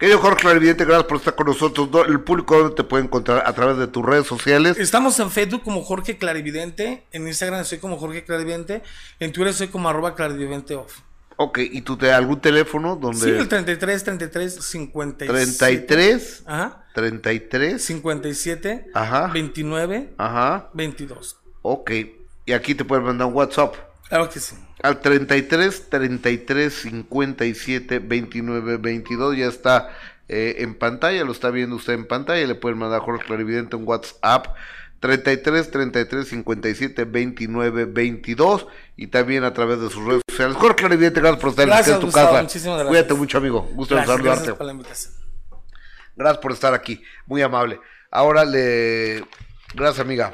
[0.04, 1.88] Querido Jorge Clarividente, gracias por estar con nosotros.
[2.10, 4.78] El público ¿dónde te puede encontrar a través de tus redes sociales.
[4.78, 8.84] Estamos en Facebook como Jorge Clarividente, en Instagram soy como Jorge Clarividente,
[9.22, 11.00] en Twitter soy como arroba clarividente off.
[11.38, 15.56] Ok, ¿y tú te algún teléfono donde Sí, el 33, 33, 57.
[15.56, 16.86] 33 Ajá.
[16.94, 19.28] 33 57, Ajá.
[19.28, 20.70] 29, Ajá.
[20.74, 21.38] 22.
[21.62, 21.92] Ok,
[22.46, 23.76] y aquí te pueden mandar un WhatsApp
[24.10, 24.56] Claro que sí.
[24.84, 29.90] al 33 33 57 29 22 ya está
[30.30, 33.76] eh, en pantalla, lo está viendo usted en pantalla, le pueden mandar a Jorge Clarividente
[33.76, 34.56] un WhatsApp
[35.00, 40.56] 33 33 57 29 22 y también a través de sus redes sociales.
[40.58, 42.42] Jorge Clarividente, gracias por estar Gracias, en tu Gustavo, casa.
[42.44, 42.90] muchísimas gracias.
[42.90, 43.62] Cuídate mucho, amigo.
[43.74, 44.38] Gusto Gracias, saludarte.
[44.40, 45.14] gracias por la invitación.
[46.16, 47.80] Gracias por estar aquí, muy amable.
[48.12, 49.26] Ahora le,
[49.74, 50.34] gracias amiga.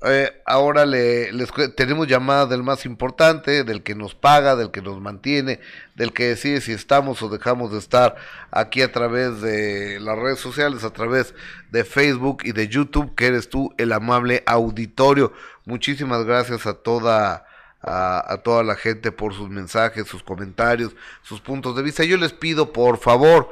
[0.00, 1.32] Eh, ahora le,
[1.74, 5.58] tenemos llamada del más importante, del que nos paga, del que nos mantiene,
[5.96, 8.14] del que decide si estamos o dejamos de estar
[8.52, 11.34] aquí a través de las redes sociales, a través
[11.72, 15.32] de Facebook y de YouTube, que eres tú, el amable auditorio.
[15.64, 17.44] Muchísimas gracias a toda
[17.82, 22.04] a, a toda la gente por sus mensajes, sus comentarios, sus puntos de vista.
[22.04, 23.50] Yo les pido, por favor,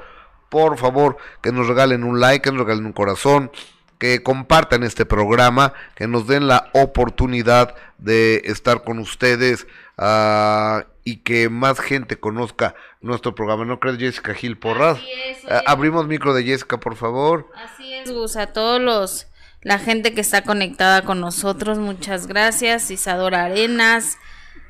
[0.49, 3.51] por favor, que nos regalen un like, que nos regalen un corazón,
[3.99, 9.67] que compartan este programa, que nos den la oportunidad de estar con ustedes
[9.97, 13.65] ah, y que más gente conozca nuestro programa.
[13.65, 14.99] ¿No crees, Jessica Gil Porras?
[14.99, 17.51] Así es, Ah, abrimos micro de Jessica, por favor.
[17.57, 19.29] Así es, Gus, a todos los,
[19.63, 22.91] la gente que está conectada con nosotros, muchas gracias.
[22.91, 24.19] Isadora Arenas,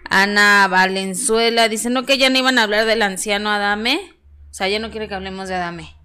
[0.09, 4.15] Ana Valenzuela, dicen no que ya no iban a hablar del anciano Adame,
[4.51, 5.96] o sea, ya no quiere que hablemos de Adame.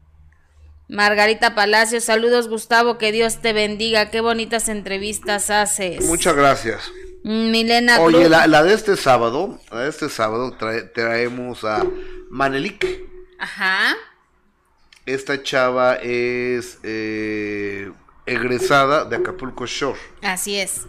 [0.91, 6.03] Margarita Palacios, saludos Gustavo, que Dios te bendiga, qué bonitas entrevistas haces.
[6.05, 6.91] Muchas gracias.
[7.23, 11.85] Mm, Milena Oye, la, la de este sábado, la de este sábado trae- traemos a
[12.29, 12.85] Manelik.
[13.39, 13.95] Ajá,
[15.05, 17.89] Esta chava es eh,
[18.25, 19.99] egresada de Acapulco Shore.
[20.21, 20.81] así es.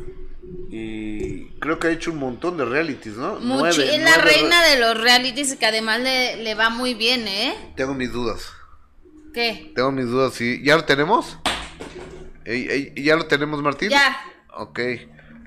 [0.69, 3.35] Y creo que ha hecho un montón de realities, ¿no?
[3.39, 6.95] Mucho, Nueve, es la reina re- de los realities que además le, le va muy
[6.95, 7.55] bien, ¿eh?
[7.77, 8.51] Tengo mis dudas.
[9.33, 9.73] ¿Qué?
[9.75, 10.61] Tengo mis dudas, sí.
[10.63, 11.39] ¿Ya lo tenemos?
[12.97, 13.91] ¿Ya lo tenemos, Martín?
[13.91, 14.17] Ya.
[14.55, 14.81] Ok.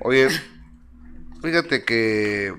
[0.02, 0.28] Oye,
[1.42, 2.54] fíjate que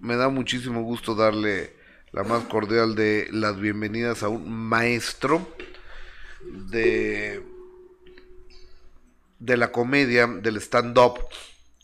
[0.00, 1.76] me da muchísimo gusto darle
[2.12, 5.46] la más cordial de las bienvenidas a un maestro
[6.42, 7.42] de
[9.40, 11.14] de la comedia, del stand-up,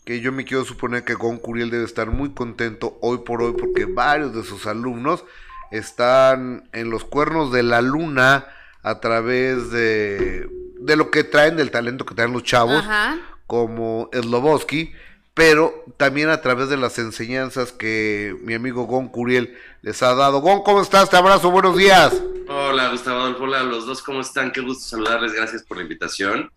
[0.05, 3.55] que yo me quiero suponer que Gon Curiel debe estar muy contento hoy por hoy
[3.57, 5.25] porque varios de sus alumnos
[5.71, 8.47] están en los cuernos de la luna
[8.83, 10.47] a través de,
[10.79, 13.17] de lo que traen, del talento que traen los chavos, Ajá.
[13.45, 14.93] como Sloboski,
[15.33, 20.41] pero también a través de las enseñanzas que mi amigo Gon Curiel les ha dado.
[20.41, 21.09] Gon, ¿cómo estás?
[21.09, 22.13] Te abrazo, buenos días.
[22.49, 24.51] Hola Gustavo Adolfo, hola a los dos, ¿cómo están?
[24.51, 26.49] Qué gusto saludarles, gracias por la invitación.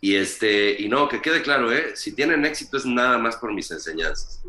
[0.00, 1.92] Y este, y no, que quede claro, ¿eh?
[1.94, 4.42] Si tienen éxito es nada más por mis enseñanzas.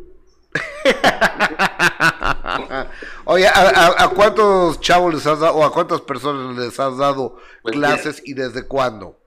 [3.24, 6.96] Oye, ¿a, a- a cuántos chavos les has dado, o a cuántas personas les has
[6.96, 9.18] dado Pues clases y desde cuándo?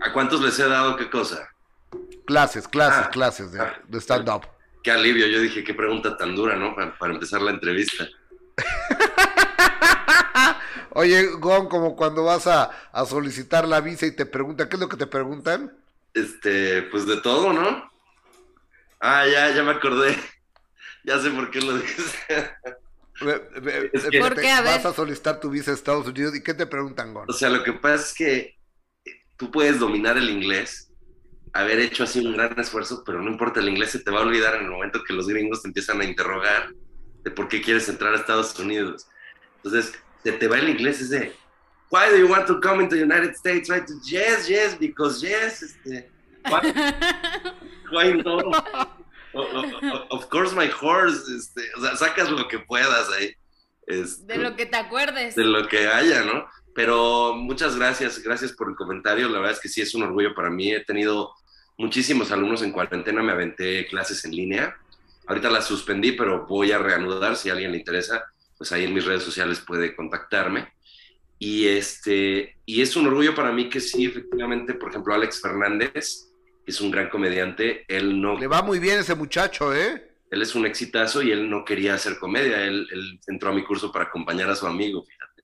[0.00, 1.48] ¿A cuántos les he dado qué cosa?
[2.26, 4.42] Clases, clases, Ah, clases de, ah, de stand-up.
[4.82, 6.74] Qué alivio, yo dije, qué pregunta tan dura, ¿no?
[6.74, 8.06] Para, para empezar la entrevista.
[10.90, 14.80] Oye, Gon, como cuando vas a, a solicitar la visa y te preguntan, ¿qué es
[14.80, 15.72] lo que te preguntan?
[16.14, 17.90] Este, pues de todo, ¿no?
[19.00, 20.16] Ah, ya, ya me acordé.
[21.04, 22.50] Ya sé por qué lo dijiste.
[23.20, 24.50] Ve- ve- Es que- fíjate, ¿Por qué?
[24.50, 27.24] A Vas a solicitar tu visa a Estados Unidos y ¿qué te preguntan, Gon?
[27.28, 28.58] O sea, lo que pasa es que
[29.36, 30.90] tú puedes dominar el inglés,
[31.52, 34.22] haber hecho así un gran esfuerzo, pero no importa, el inglés se te va a
[34.22, 36.72] olvidar en el momento que los gringos te empiezan a interrogar
[37.24, 39.08] de por qué quieres entrar a Estados Unidos.
[39.56, 39.92] Entonces,
[40.22, 41.32] se te va el inglés es de,
[41.90, 43.68] why do you want to come into the United States?
[43.68, 43.84] Right?
[44.04, 45.62] Yes, yes, because yes.
[45.62, 46.08] Este,
[46.44, 46.60] why,
[47.92, 48.52] why no?
[49.32, 51.22] Of course my horse.
[51.34, 53.32] Este, o sea, sacas lo que puedas ahí.
[53.86, 55.34] Este, De lo que te acuerdes.
[55.34, 56.46] de lo que haya, ¿no?
[56.74, 59.28] Pero muchas gracias, gracias por el comentario.
[59.28, 60.70] La verdad es que sí es un orgullo para mí.
[60.72, 61.32] He tenido
[61.76, 64.76] muchísimos alumnos en cuarentena, me aventé clases en línea.
[65.26, 67.36] Ahorita las suspendí, pero voy a reanudar.
[67.36, 68.24] Si a alguien le interesa,
[68.56, 70.72] pues ahí en mis redes sociales puede contactarme.
[71.38, 76.27] Y, este, y es un orgullo para mí que sí, efectivamente, por ejemplo, Alex Fernández,
[76.70, 80.04] es un gran comediante, él no Le va muy bien ese muchacho, ¿eh?
[80.30, 82.62] él es un exitazo y él no quería hacer comedia.
[82.64, 85.42] Él, él entró a mi curso para acompañar a su amigo, fíjate.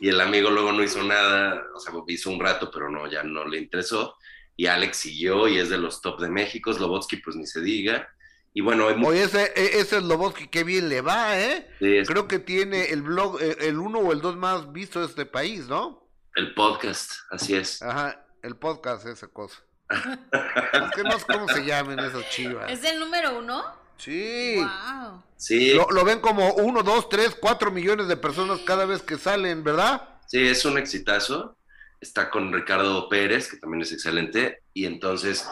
[0.00, 3.22] Y el amigo luego no hizo nada, o sea, hizo un rato, pero no, ya
[3.22, 4.16] no le interesó.
[4.56, 6.72] Y Alex siguió y es de los top de México.
[6.72, 8.08] Slobotsky, pues ni se diga.
[8.52, 11.68] Y bueno, hay mu- Oye, ese, e- ese Sloboski, qué bien le va, ¿eh?
[11.78, 15.06] sí, Creo que tiene el blog, eh, el uno o el dos más visto de
[15.06, 16.08] este país, ¿no?
[16.34, 17.82] el podcast, así es.
[17.82, 19.62] Ajá, el podcast, esa cosa.
[19.90, 22.70] Es que no sé cómo se llaman esas chivas.
[22.70, 23.64] ¿Es el número uno?
[23.96, 24.56] Sí.
[24.56, 25.22] Wow.
[25.36, 29.16] Sí, Lo, lo ven como uno, dos, tres, cuatro millones de personas cada vez que
[29.16, 30.08] salen, ¿verdad?
[30.26, 31.56] Sí, es un exitazo.
[32.00, 34.62] Está con Ricardo Pérez, que también es excelente.
[34.72, 35.48] Y entonces,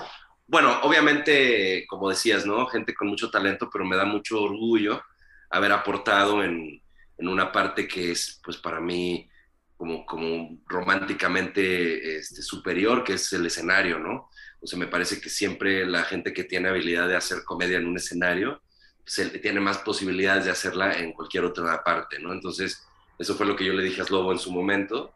[0.46, 2.66] bueno, obviamente, como decías, ¿no?
[2.66, 5.02] Gente con mucho talento, pero me da mucho orgullo
[5.50, 6.82] haber aportado en,
[7.18, 9.28] en una parte que es, pues, para mí,
[9.76, 14.30] como, como románticamente este, superior, que es el escenario, ¿no?
[14.60, 17.86] O sea, me parece que siempre la gente que tiene habilidad de hacer comedia en
[17.86, 18.62] un escenario,
[19.04, 22.32] se, tiene más posibilidades de hacerla en cualquier otra parte, ¿no?
[22.32, 22.82] Entonces,
[23.18, 25.14] eso fue lo que yo le dije a Slobo en su momento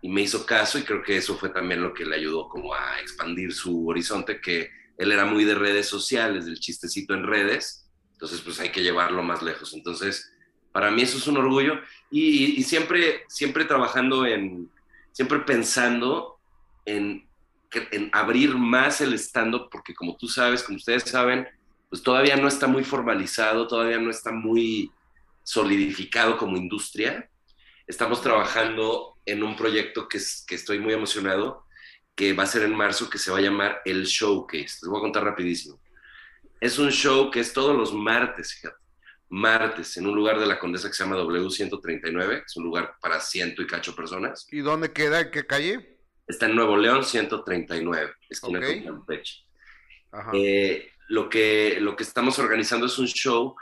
[0.00, 2.74] y me hizo caso y creo que eso fue también lo que le ayudó como
[2.74, 7.88] a expandir su horizonte, que él era muy de redes sociales, del chistecito en redes,
[8.12, 9.74] entonces pues hay que llevarlo más lejos.
[9.74, 10.31] Entonces,
[10.72, 14.70] para mí eso es un orgullo y, siempre, siempre trabajando en,
[15.12, 16.38] siempre pensando
[16.84, 17.26] en,
[17.90, 21.46] en abrir más el stand-up, porque como tú sabes, como ustedes saben,
[21.88, 24.90] pues todavía no está muy formalizado, todavía no está muy
[25.42, 27.28] solidificado como industria.
[27.86, 31.64] Estamos trabajando en un proyecto que, es- que estoy muy emocionado,
[32.14, 34.78] que va a ser en marzo, que se va a llamar El Showcase.
[34.82, 35.78] Les voy a contar rapidísimo.
[36.60, 38.81] Es un show que es todos los martes, fíjate.
[39.32, 42.96] Martes, en un lugar de la Condesa que se llama W139, que es un lugar
[43.00, 44.46] para ciento y cacho personas.
[44.50, 45.20] ¿Y dónde queda?
[45.20, 45.98] ¿En qué calle?
[46.26, 48.64] Está en Nuevo León 139, esquina Ok.
[48.64, 49.46] con.
[50.12, 50.30] Ajá.
[50.34, 53.56] Eh, lo, que, lo que estamos organizando es un show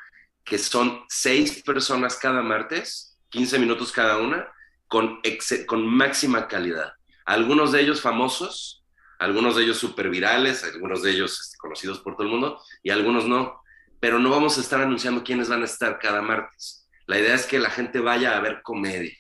[0.45, 4.53] que son seis personas cada martes, 15 minutos cada una,
[4.89, 5.21] con,
[5.67, 6.93] con máxima calidad.
[7.27, 8.85] Algunos de ellos famosos,
[9.21, 12.91] algunos de ellos super virales, algunos de ellos este, conocidos por todo el mundo y
[12.91, 13.60] algunos no.
[14.01, 16.89] Pero no vamos a estar anunciando quiénes van a estar cada martes.
[17.07, 19.13] La idea es que la gente vaya a ver comedia,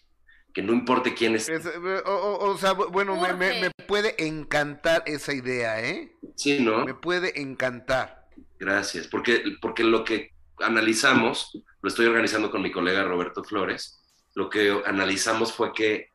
[0.55, 1.49] que no importe quién es.
[1.49, 1.72] Es, eh,
[2.07, 6.12] o, o- o sea, bu- bueno, me, me- me puede encantar esa idea, ¿eh?
[6.37, 6.85] Sí, ¿no?
[6.85, 8.26] Me puede encantar.
[8.59, 14.01] Gracias, porque, porque lo que analizamos, lo estoy organizando con mi colega Roberto Flores,
[14.35, 16.11] lo que analizamos fue que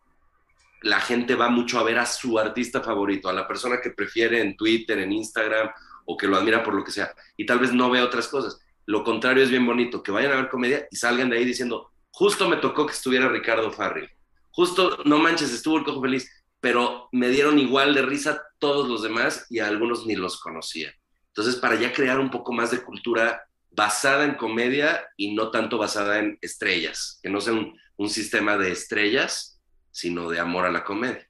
[0.81, 4.39] la gente va mucho a ver a su artista favorito, a la persona que prefiere
[4.41, 5.69] en Twitter, en Instagram,
[6.05, 8.59] o que lo admira por lo que sea, y tal vez no ve otras cosas.
[8.85, 11.91] Lo contrario es bien bonito, que vayan a ver comedia y salgan de ahí diciendo,
[12.11, 14.09] justo me tocó que estuviera Ricardo Farrell,
[14.51, 16.29] justo, no manches, estuvo el cojo feliz,
[16.61, 20.93] pero me dieron igual de risa todos los demás y a algunos ni los conocía.
[21.27, 25.77] Entonces, para ya crear un poco más de cultura basada en comedia y no tanto
[25.77, 27.53] basada en estrellas, que no sea
[27.97, 31.27] un sistema de estrellas, sino de amor a la comedia.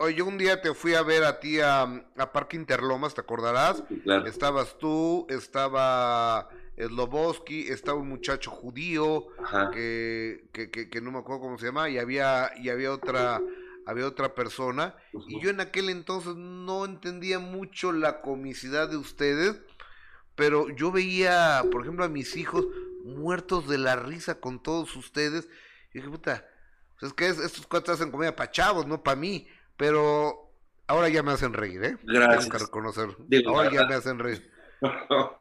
[0.00, 3.20] Oye, yo un día te fui a ver a ti a, a Parque Interlomas, ¿te
[3.20, 3.82] acordarás?
[4.04, 4.26] Claro.
[4.26, 9.26] Estabas tú, estaba Sloboski, estaba un muchacho judío
[9.72, 13.42] que, que, que, que no me acuerdo cómo se llama, y había, y había otra,
[13.86, 14.94] había otra persona,
[15.26, 19.60] y yo en aquel entonces no entendía mucho la comicidad de ustedes,
[20.36, 22.66] pero yo veía, por ejemplo, a mis hijos
[23.04, 25.48] muertos de la risa con todos ustedes,
[25.92, 26.46] y dije, puta,
[27.00, 30.52] pues es que es- estos cuatro hacen comedia para chavos, no para mí, pero
[30.88, 31.96] ahora ya me hacen reír, ¿eh?
[32.02, 32.44] Gracias.
[32.44, 34.50] Tengo que reconocer, Digo, ahora ya me hacen reír.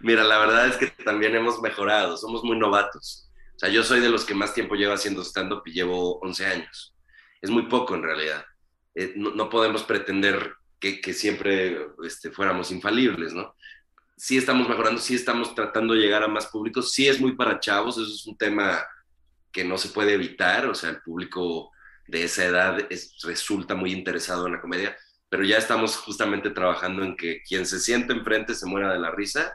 [0.00, 3.28] Mira, la verdad es que también hemos mejorado, somos muy novatos.
[3.56, 6.46] O sea, yo soy de los que más tiempo lleva haciendo stand-up y llevo 11
[6.46, 6.94] años.
[7.40, 8.44] Es muy poco en realidad.
[8.94, 13.54] Eh, no, no podemos pretender que, que siempre este, fuéramos infalibles, ¿no?
[14.16, 17.58] Sí estamos mejorando, sí estamos tratando de llegar a más públicos, sí es muy para
[17.58, 18.86] chavos, eso es un tema
[19.50, 21.70] que no se puede evitar, o sea, el público
[22.10, 24.96] de esa edad es- resulta muy interesado en la comedia,
[25.28, 29.10] pero ya estamos justamente trabajando en que quien se siente enfrente se muera de la
[29.12, 29.54] risa.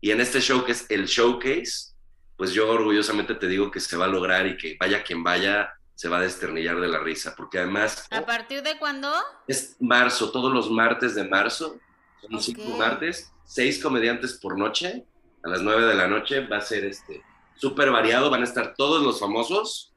[0.00, 1.92] Y en este show que es el showcase,
[2.36, 5.70] pues yo orgullosamente te digo que se va a lograr y que vaya quien vaya,
[5.94, 9.12] se va a desternillar de la risa, porque además ¿A partir de cuándo?
[9.46, 11.78] es marzo, todos los martes de marzo,
[12.20, 15.04] son cinco martes, seis comediantes por noche,
[15.44, 17.22] a las nueve de la noche va a ser este
[17.56, 19.91] súper variado, van a estar todos los famosos,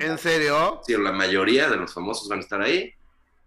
[0.00, 0.80] ¿En serio?
[0.86, 2.92] sí, la mayoría de los famosos van a estar ahí,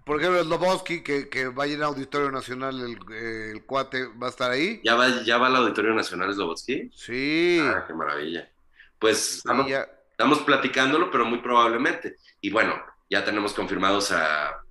[0.05, 4.27] Por ejemplo, Sloboski, que, que va a ir al Auditorio Nacional, el, el cuate, ¿va
[4.27, 4.81] a estar ahí?
[4.83, 6.89] ya va, ya va al Auditorio Nacional Slobotsky.
[6.95, 7.59] Sí.
[7.61, 8.49] Ah, qué maravilla.
[8.97, 9.67] Pues estamos,
[10.11, 12.17] estamos platicándolo, pero muy probablemente.
[12.41, 12.75] Y bueno,
[13.09, 14.61] ya tenemos confirmados a,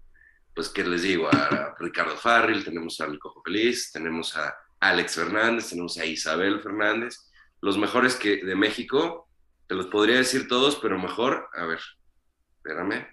[0.55, 1.29] pues, ¿qué les digo?
[1.29, 6.61] A Ricardo Farril, tenemos a El Cojo Feliz, tenemos a Alex Fernández, tenemos a Isabel
[6.61, 7.31] Fernández,
[7.61, 9.28] los mejores que de México,
[9.69, 11.81] te los podría decir todos, pero mejor, a ver,
[12.57, 13.07] espérame,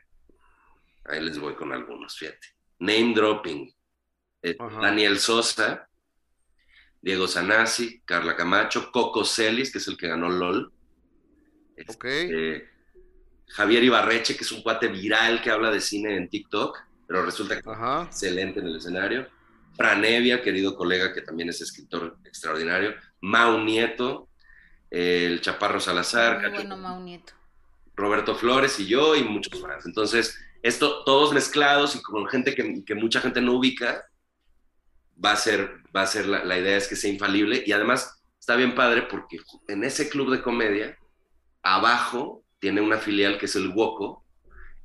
[1.03, 2.47] ahí les voy con algunos, fíjate.
[2.79, 3.71] Name dropping,
[4.41, 4.55] eh.
[4.81, 5.89] Daniel Sosa,
[7.01, 10.73] Diego Sanasi, Carla Camacho, Coco Celis, que es el que ganó LOL.
[11.87, 12.05] Ok.
[12.05, 12.69] Este,
[13.49, 17.61] Javier Ibarreche, que es un cuate viral que habla de cine en TikTok, pero resulta
[17.61, 18.03] que Ajá.
[18.03, 19.27] es excelente en el escenario.
[19.75, 22.95] Fran Evia, querido colega que también es escritor extraordinario.
[23.19, 24.29] Mau Nieto,
[24.97, 27.33] el Chaparro Salazar, Muy Cacho- bueno, Mau Nieto.
[27.95, 29.85] Roberto Flores y yo y muchos más.
[29.85, 34.05] Entonces, esto todos mezclados y con gente que, que mucha gente no ubica,
[35.23, 38.21] va a ser, va a ser la, la idea es que sea infalible y además
[38.39, 40.97] está bien padre porque en ese club de comedia,
[41.61, 44.23] abajo tiene una filial que es el Woco,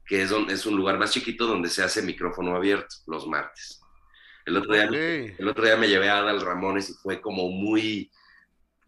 [0.07, 3.81] que es, donde, es un lugar más chiquito donde se hace micrófono abierto los martes.
[4.45, 4.85] El otro día,
[5.39, 8.11] el otro día me llevé a Adal Ramones y fue como muy,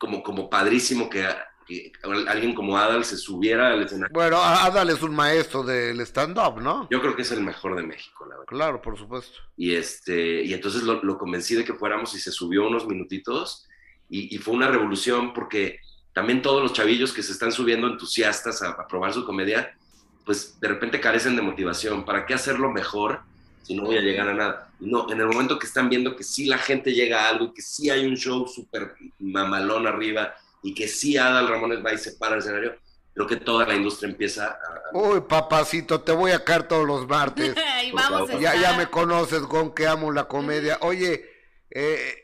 [0.02, 1.24] como, como padrísimo que,
[1.64, 1.92] que
[2.26, 4.12] alguien como Adal se subiera al escenario.
[4.12, 6.88] Bueno, Adal es un maestro del stand-up, ¿no?
[6.90, 8.46] Yo creo que es el mejor de México, la verdad.
[8.48, 9.38] Claro, por supuesto.
[9.56, 13.68] Y, este, y entonces lo, lo convencí de que fuéramos y se subió unos minutitos
[14.08, 15.78] y, y fue una revolución porque
[16.12, 19.78] también todos los chavillos que se están subiendo entusiastas a, a probar su comedia,
[20.26, 22.04] pues de repente carecen de motivación.
[22.04, 23.20] ¿Para qué hacerlo mejor
[23.62, 24.68] si no voy a llegar a nada?
[24.80, 27.54] No, en el momento que están viendo que sí la gente llega a algo y
[27.54, 31.98] que sí hay un show súper mamalón arriba y que sí Adal Ramones va y
[31.98, 32.76] se para el escenario,
[33.14, 34.58] creo que toda la industria empieza a...
[34.92, 37.54] Uy, papacito, te voy a caer todos los martes.
[37.94, 40.78] Vamos a ya, ya me conoces, Gon, que amo la comedia.
[40.80, 41.24] Oye,
[41.70, 42.14] eh,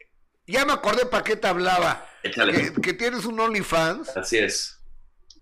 [0.46, 2.06] ya me acordé para qué te hablaba.
[2.22, 2.72] Échale.
[2.72, 4.16] Que, que tienes un OnlyFans.
[4.16, 4.80] Así es.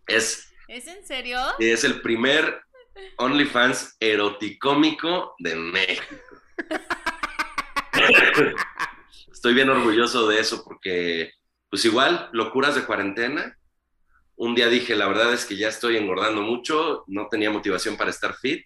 [0.07, 1.39] Es ¿Es en serio?
[1.59, 2.61] Es el primer
[3.19, 6.17] OnlyFans eroticómico de México.
[9.33, 11.33] Estoy bien orgulloso de eso porque,
[11.71, 13.57] pues igual, locuras de cuarentena.
[14.37, 18.11] Un día dije, la verdad es que ya estoy engordando mucho, no tenía motivación para
[18.11, 18.65] estar fit.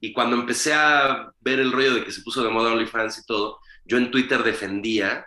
[0.00, 3.26] Y cuando empecé a ver el rollo de que se puso de moda OnlyFans y
[3.26, 5.26] todo, yo en Twitter defendía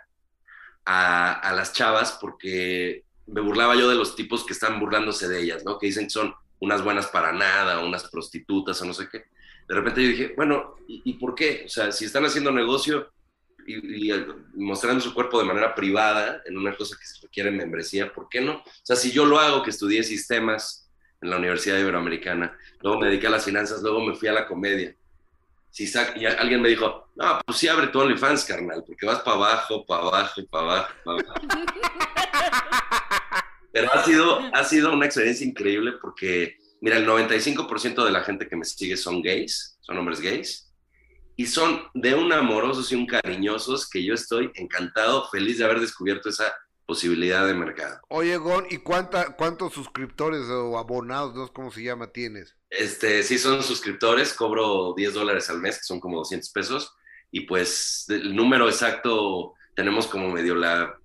[0.84, 5.42] a, a las chavas porque me burlaba yo de los tipos que están burlándose de
[5.42, 5.78] ellas, ¿no?
[5.78, 9.24] Que dicen que son unas buenas para nada, unas prostitutas o no sé qué.
[9.68, 11.64] De repente yo dije, bueno, ¿y, y por qué?
[11.66, 13.10] O sea, si están haciendo negocio,
[13.66, 18.28] y, y, mostrando su cuerpo de manera privada en una cosa que requiere membresía, ¿por
[18.28, 18.54] qué no?
[18.54, 20.88] O sea, si yo lo hago, que estudié sistemas
[21.20, 24.46] en la Universidad Iberoamericana, luego me dediqué a las finanzas, luego me fui a la
[24.46, 24.94] comedia.
[25.70, 29.36] Si y alguien me dijo, no, pues sí abre tu OnlyFans, carnal, porque vas para
[29.36, 31.34] abajo, para abajo, para abajo, para abajo.
[33.72, 38.48] Pero ha sido, ha sido una experiencia increíble porque, mira, el 95% de la gente
[38.48, 40.72] que me sigue son gays, son hombres gays,
[41.36, 45.80] y son de un amorosos y un cariñosos que yo estoy encantado, feliz de haber
[45.80, 46.54] descubierto esa
[46.84, 48.00] posibilidad de mercado.
[48.08, 52.56] Oye, Gon, ¿y cuánta, cuántos suscriptores o abonados, no sé cómo se llama, tienes?
[52.68, 56.94] Este, sí son suscriptores, cobro 10 dólares al mes, que son como 200 pesos,
[57.30, 60.98] y pues el número exacto tenemos como medio la,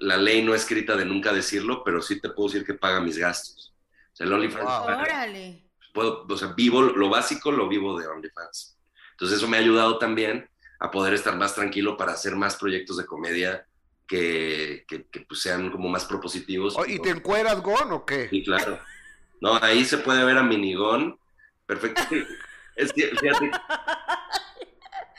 [0.00, 3.16] la ley no escrita de nunca decirlo, pero sí te puedo decir que paga mis
[3.18, 3.72] gastos.
[4.12, 5.64] O sea, el OnlyFans, paga- Órale.
[5.94, 8.78] puedo, o sea, vivo lo básico, lo vivo de OnlyFans.
[9.12, 10.48] Entonces eso me ha ayudado también
[10.80, 13.66] a poder estar más tranquilo para hacer más proyectos de comedia
[14.06, 16.74] que, que, que, pues, sean como más propositivos.
[16.76, 18.28] Oh, ¿Y te encueras, Gon, o qué?
[18.28, 18.78] Sí, claro.
[19.40, 21.18] No, ahí se puede ver a Minigón.
[21.66, 22.02] Perfecto.
[22.76, 23.50] Es que, fíjate.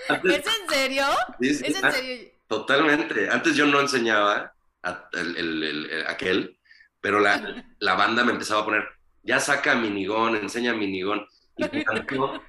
[0.10, 1.04] Antes- ¿Es en serio?
[1.40, 1.64] Sí, sí.
[1.68, 2.30] ¿Es en Ah, serio?
[2.48, 3.30] Totalmente.
[3.30, 4.54] Antes yo no enseñaba
[4.88, 6.58] a- el- el- el- el- aquel,
[7.02, 8.88] pero la, la banda me empezaba a poner,
[9.24, 11.26] ya saca minigón, enseña minigón.
[11.58, 12.44] Y me encantó,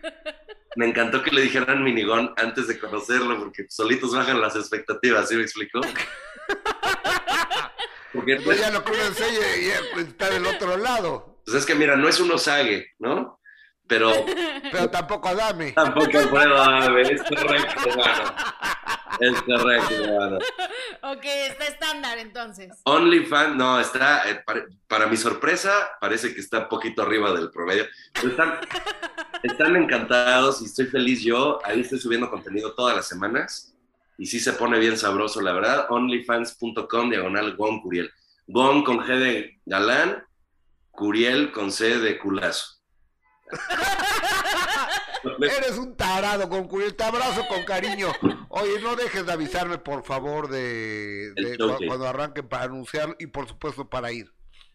[0.76, 5.36] me encantó que le dijeran minigón antes de conocerlo, porque solitos bajan las expectativas, ¿sí
[5.36, 5.80] me explicó?
[8.12, 11.40] Porque Pues ya lo que uno enseña ya está del otro lado.
[11.44, 13.37] pues es que mira, no es un osague, ¿no?
[13.88, 14.12] Pero
[14.72, 15.72] Pero tampoco Adame.
[15.72, 18.34] tampoco puedo, ver, es correcto, hermano.
[19.18, 20.38] Es correcto, hermano.
[21.02, 22.70] Ok, está estándar entonces.
[22.84, 27.50] OnlyFans, no, está, eh, para, para mi sorpresa, parece que está un poquito arriba del
[27.50, 27.86] promedio.
[28.12, 28.60] Pero están,
[29.42, 31.58] están encantados y estoy feliz yo.
[31.64, 33.74] Ahí estoy subiendo contenido todas las semanas
[34.18, 35.86] y sí se pone bien sabroso, la verdad.
[35.88, 38.10] Onlyfans.com, diagonal Gon Curiel.
[38.46, 40.24] Gon con G de galán,
[40.90, 42.77] Curiel con C de culazo.
[45.40, 46.68] Eres un tarado, con.
[46.96, 48.12] Te abrazo con cariño.
[48.48, 51.32] Oye, no dejes de avisarme, por favor, de,
[51.86, 54.32] cuando arranquen para anunciar y, por supuesto, para ir.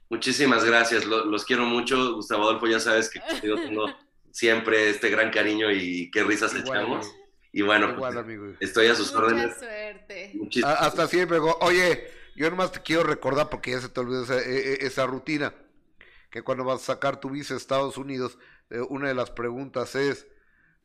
[0.09, 2.15] Muchísimas gracias, lo- los quiero mucho.
[2.15, 3.85] Gustavo Adolfo, ya sabes que contigo tengo
[4.31, 7.05] siempre este gran cariño y qué risas Igual, echamos.
[7.07, 7.23] amigo.
[7.51, 8.45] Y bueno, Igual, pues, amigo.
[8.59, 9.57] estoy a sus Mucha órdenes.
[9.57, 10.31] suerte.
[10.35, 11.39] Muchísimas Hasta siempre.
[11.61, 15.05] Oye, yo nomás te quiero recordar, porque ya se te olvidó esa, e- e- esa
[15.05, 15.53] rutina,
[16.33, 18.39] que cuando vas a sacar tu visa a Estados Unidos,
[18.71, 20.25] eh, una de las preguntas es,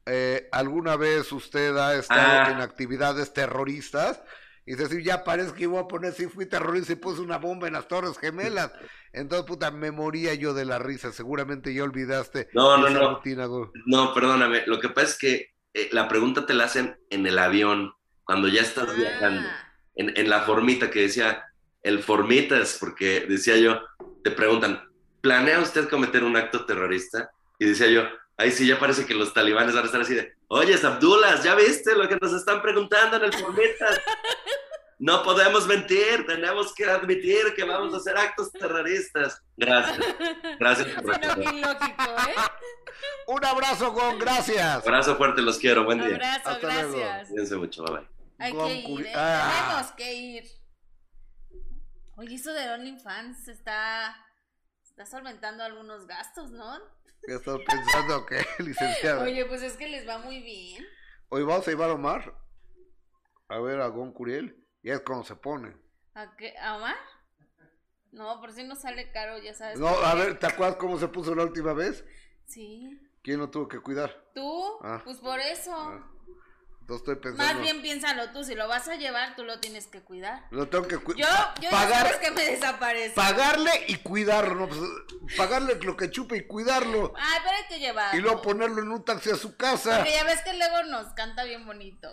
[0.05, 2.51] eh, ¿alguna vez usted ha estado Ah.
[2.51, 4.23] en actividades terroristas?
[4.67, 7.39] Y dice, sí, ya parece que iba a poner, si fui terrorista y puse una
[7.39, 8.71] bomba en las Torres Gemelas.
[9.15, 11.13] Entonces, puta, me moría yo de la risa.
[11.13, 13.15] Seguramente ya olvidaste No, no, no.
[13.15, 13.49] rutina.
[13.87, 14.65] No, perdóname.
[14.67, 17.95] Lo que pasa es que eh, la pregunta te la hacen en el avión,
[18.25, 19.49] cuando ya estás viajando.
[19.49, 21.43] Ah, En, en la formita que decía,
[21.83, 23.81] el formitas, porque decía yo,
[24.23, 24.83] te preguntan,
[25.21, 27.31] ¿planea usted cometer un acto terrorista?
[27.59, 28.03] Y decía yo,
[28.37, 31.55] ay, sí, ya parece que los talibanes van a estar así de, oye, Abdullah, ¿ya
[31.55, 34.01] viste lo que nos están preguntando en el formitas?
[35.01, 39.41] No podemos mentir, tenemos que admitir que vamos a hacer actos terroristas.
[39.57, 39.97] Gracias.
[40.59, 42.35] Gracias por Suena bien lógico, ¿eh?
[43.29, 44.85] Un abrazo, Gon, gracias.
[44.85, 45.85] Abrazo fuerte, los quiero.
[45.85, 46.17] Buen día.
[46.17, 46.99] Abrazo, Hasta luego.
[46.99, 47.29] gracias.
[47.29, 48.09] Cuídense mucho, bye bye.
[48.39, 49.13] Hay que ir, ¿eh?
[49.15, 49.67] Ah.
[49.69, 50.45] Tenemos que ir.
[52.17, 54.17] Oye, eso de OnlyFans está,
[54.99, 56.77] está solventando algunos gastos, ¿no?
[57.29, 59.23] Ya estás pensando que, licenciada.
[59.23, 60.85] Oye, pues es que les va muy bien.
[61.29, 62.35] Hoy vamos a llevar a Omar
[63.47, 64.67] a ver a Gon Curiel.
[64.83, 65.77] Ya es como se pone.
[66.15, 66.59] ¿A qué?
[66.59, 66.97] ¿A Omar?
[68.11, 69.79] No, por si no sale caro, ya sabes.
[69.79, 72.05] No, a ver, ¿te acuerdas cómo se puso la última vez?
[72.47, 73.01] Sí.
[73.23, 74.31] ¿Quién lo tuvo que cuidar?
[74.35, 74.79] ¿Tú?
[74.83, 75.01] Ah.
[75.05, 75.77] Pues por eso.
[75.77, 76.11] Ah,
[76.89, 77.53] Entonces estoy pensando.
[77.53, 80.47] Más bien piénsalo tú, si lo vas a llevar, tú lo tienes que cuidar.
[80.51, 81.55] Lo tengo que Yo, cuidar.
[81.57, 83.15] yo ya pagar, sabes que me desaparece.
[83.15, 84.55] pagarle y cuidarlo.
[84.55, 84.69] ¿no?
[84.69, 87.13] Pues, pagarle lo que chupe y cuidarlo.
[87.19, 88.19] Ay, pero hay que llevarlo.
[88.19, 89.99] Y luego ponerlo en un taxi a su casa.
[89.99, 92.09] Porque ya ves que luego nos canta bien bonito.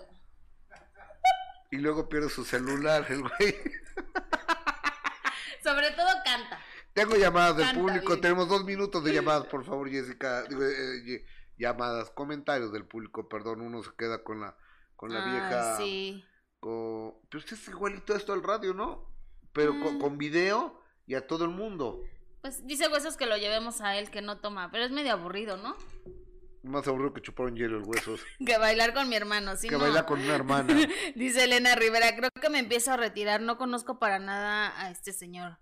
[1.71, 3.55] Y luego pierde su celular, el güey.
[5.63, 6.59] Sobre todo canta.
[6.93, 8.07] Tengo llamadas del Canta público.
[8.07, 8.21] bien.
[8.21, 10.43] Tenemos dos minutos de llamadas, por favor, Jessica.
[10.43, 11.25] Digo, eh, eh,
[11.57, 13.61] llamadas, comentarios del público, perdón.
[13.61, 14.55] Uno se queda con la,
[14.95, 15.77] con la Ay, vieja.
[15.77, 16.25] sí.
[16.59, 19.11] con- Pero usted es igualito esto al radio, ¿no?
[19.53, 19.99] Pero con, Mm.
[19.99, 22.01] con video y a todo el mundo.
[22.41, 25.57] Pues dice Huesos que lo llevemos a él que no toma, pero es medio aburrido,
[25.57, 25.75] ¿no?
[26.63, 28.21] Más aburrido que chupar un hielo el huesos.
[28.45, 29.81] Que bailar con mi hermano, sí, que no.
[29.81, 30.73] baila con una hermana.
[31.15, 35.13] Dice Elena Rivera, creo que me empiezo a retirar, no conozco para nada a este
[35.13, 35.57] señor.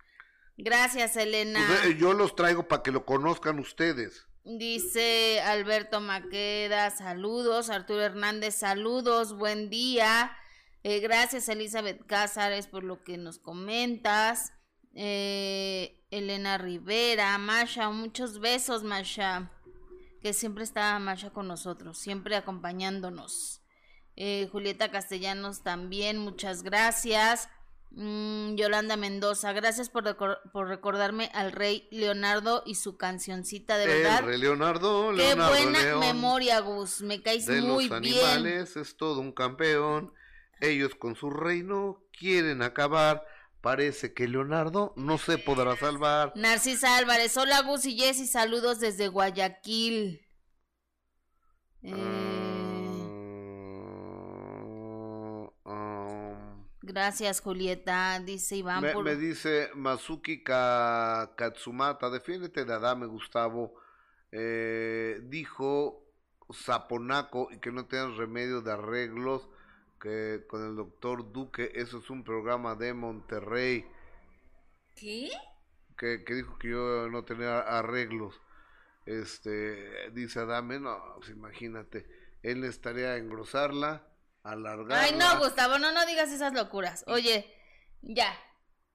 [0.56, 1.60] Gracias, Elena.
[1.68, 4.28] Pues, eh, yo los traigo para que lo conozcan ustedes.
[4.46, 7.70] Dice Alberto Maqueda, saludos.
[7.70, 10.36] Arturo Hernández, saludos, buen día.
[10.84, 14.52] Eh, gracias Elizabeth Cázares por lo que nos comentas.
[14.96, 19.50] Eh, Elena Rivera, Masha, muchos besos Masha,
[20.22, 23.62] que siempre está Masha con nosotros, siempre acompañándonos.
[24.18, 27.48] Eh, Julieta Castellanos también, muchas gracias.
[27.96, 33.86] Mm, Yolanda Mendoza, gracias por, recor- por recordarme al rey Leonardo y su cancioncita, de
[33.86, 34.20] verdad.
[34.22, 38.16] El rey Leonardo, Qué buena León, memoria, Gus, me caes de muy los bien.
[38.16, 40.12] animales es todo un campeón.
[40.60, 43.26] Ellos con su reino quieren acabar.
[43.62, 46.34] Parece que Leonardo no se podrá salvar.
[46.36, 50.20] Narcisa Álvarez, hola Gus y Jessy, saludos desde Guayaquil.
[51.84, 52.23] Eh,
[56.84, 58.82] gracias Julieta, dice Iván.
[58.82, 63.74] me, por- me dice Masuki Ka- Katsumata, defiéndete de Adame Gustavo.
[64.32, 66.04] Eh, dijo
[66.52, 69.48] Zaponaco y que no tengas remedio de arreglos
[70.00, 73.86] que con el doctor Duque, eso es un programa de Monterrey.
[74.96, 75.30] ¿Qué?
[75.98, 78.40] que, que dijo que yo no tenía arreglos.
[79.06, 82.08] Este, dice Adame, no, pues imagínate,
[82.42, 84.08] él necesitaría engrosarla,
[84.44, 85.02] alargarla.
[85.02, 87.04] Ay, no, Gustavo, no, no digas esas locuras.
[87.08, 87.52] Oye,
[88.02, 88.34] ya.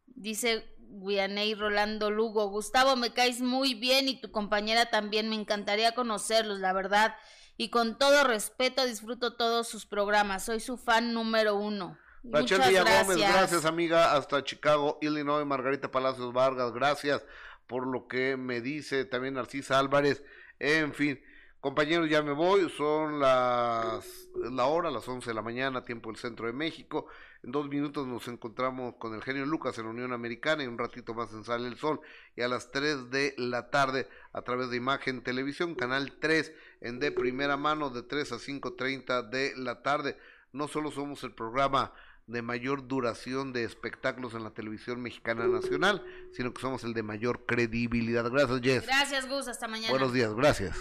[0.06, 2.48] Dice Guianey Rolando Lugo.
[2.48, 5.28] Gustavo, me caes muy bien y tu compañera también.
[5.28, 7.14] Me encantaría conocerlos, la verdad.
[7.56, 10.44] Y con todo respeto, disfruto todos sus programas.
[10.44, 11.98] Soy su fan número uno.
[12.24, 13.06] Rachel Muchas Villa gracias.
[13.06, 17.24] Gómez, gracias amiga, hasta Chicago, Illinois, Margarita Palacios Vargas, gracias
[17.66, 20.24] por lo que me dice también Narcisa Álvarez,
[20.58, 21.22] en fin,
[21.60, 26.18] compañeros ya me voy, son las la hora, las 11 de la mañana, tiempo del
[26.18, 27.06] centro de México,
[27.42, 30.78] en dos minutos nos encontramos con el genio Lucas en la Unión Americana y un
[30.78, 32.00] ratito más en Sale el Sol
[32.36, 36.98] y a las 3 de la tarde a través de Imagen Televisión, canal 3 en
[36.98, 40.18] de primera mano de 3 a 5.30 de la tarde.
[40.52, 41.92] No solo somos el programa
[42.26, 47.02] de mayor duración de espectáculos en la televisión mexicana nacional, sino que somos el de
[47.02, 48.30] mayor credibilidad.
[48.30, 48.86] Gracias, Jess.
[48.86, 49.48] Gracias, Gus.
[49.48, 49.90] Hasta mañana.
[49.90, 50.76] Buenos días, gracias.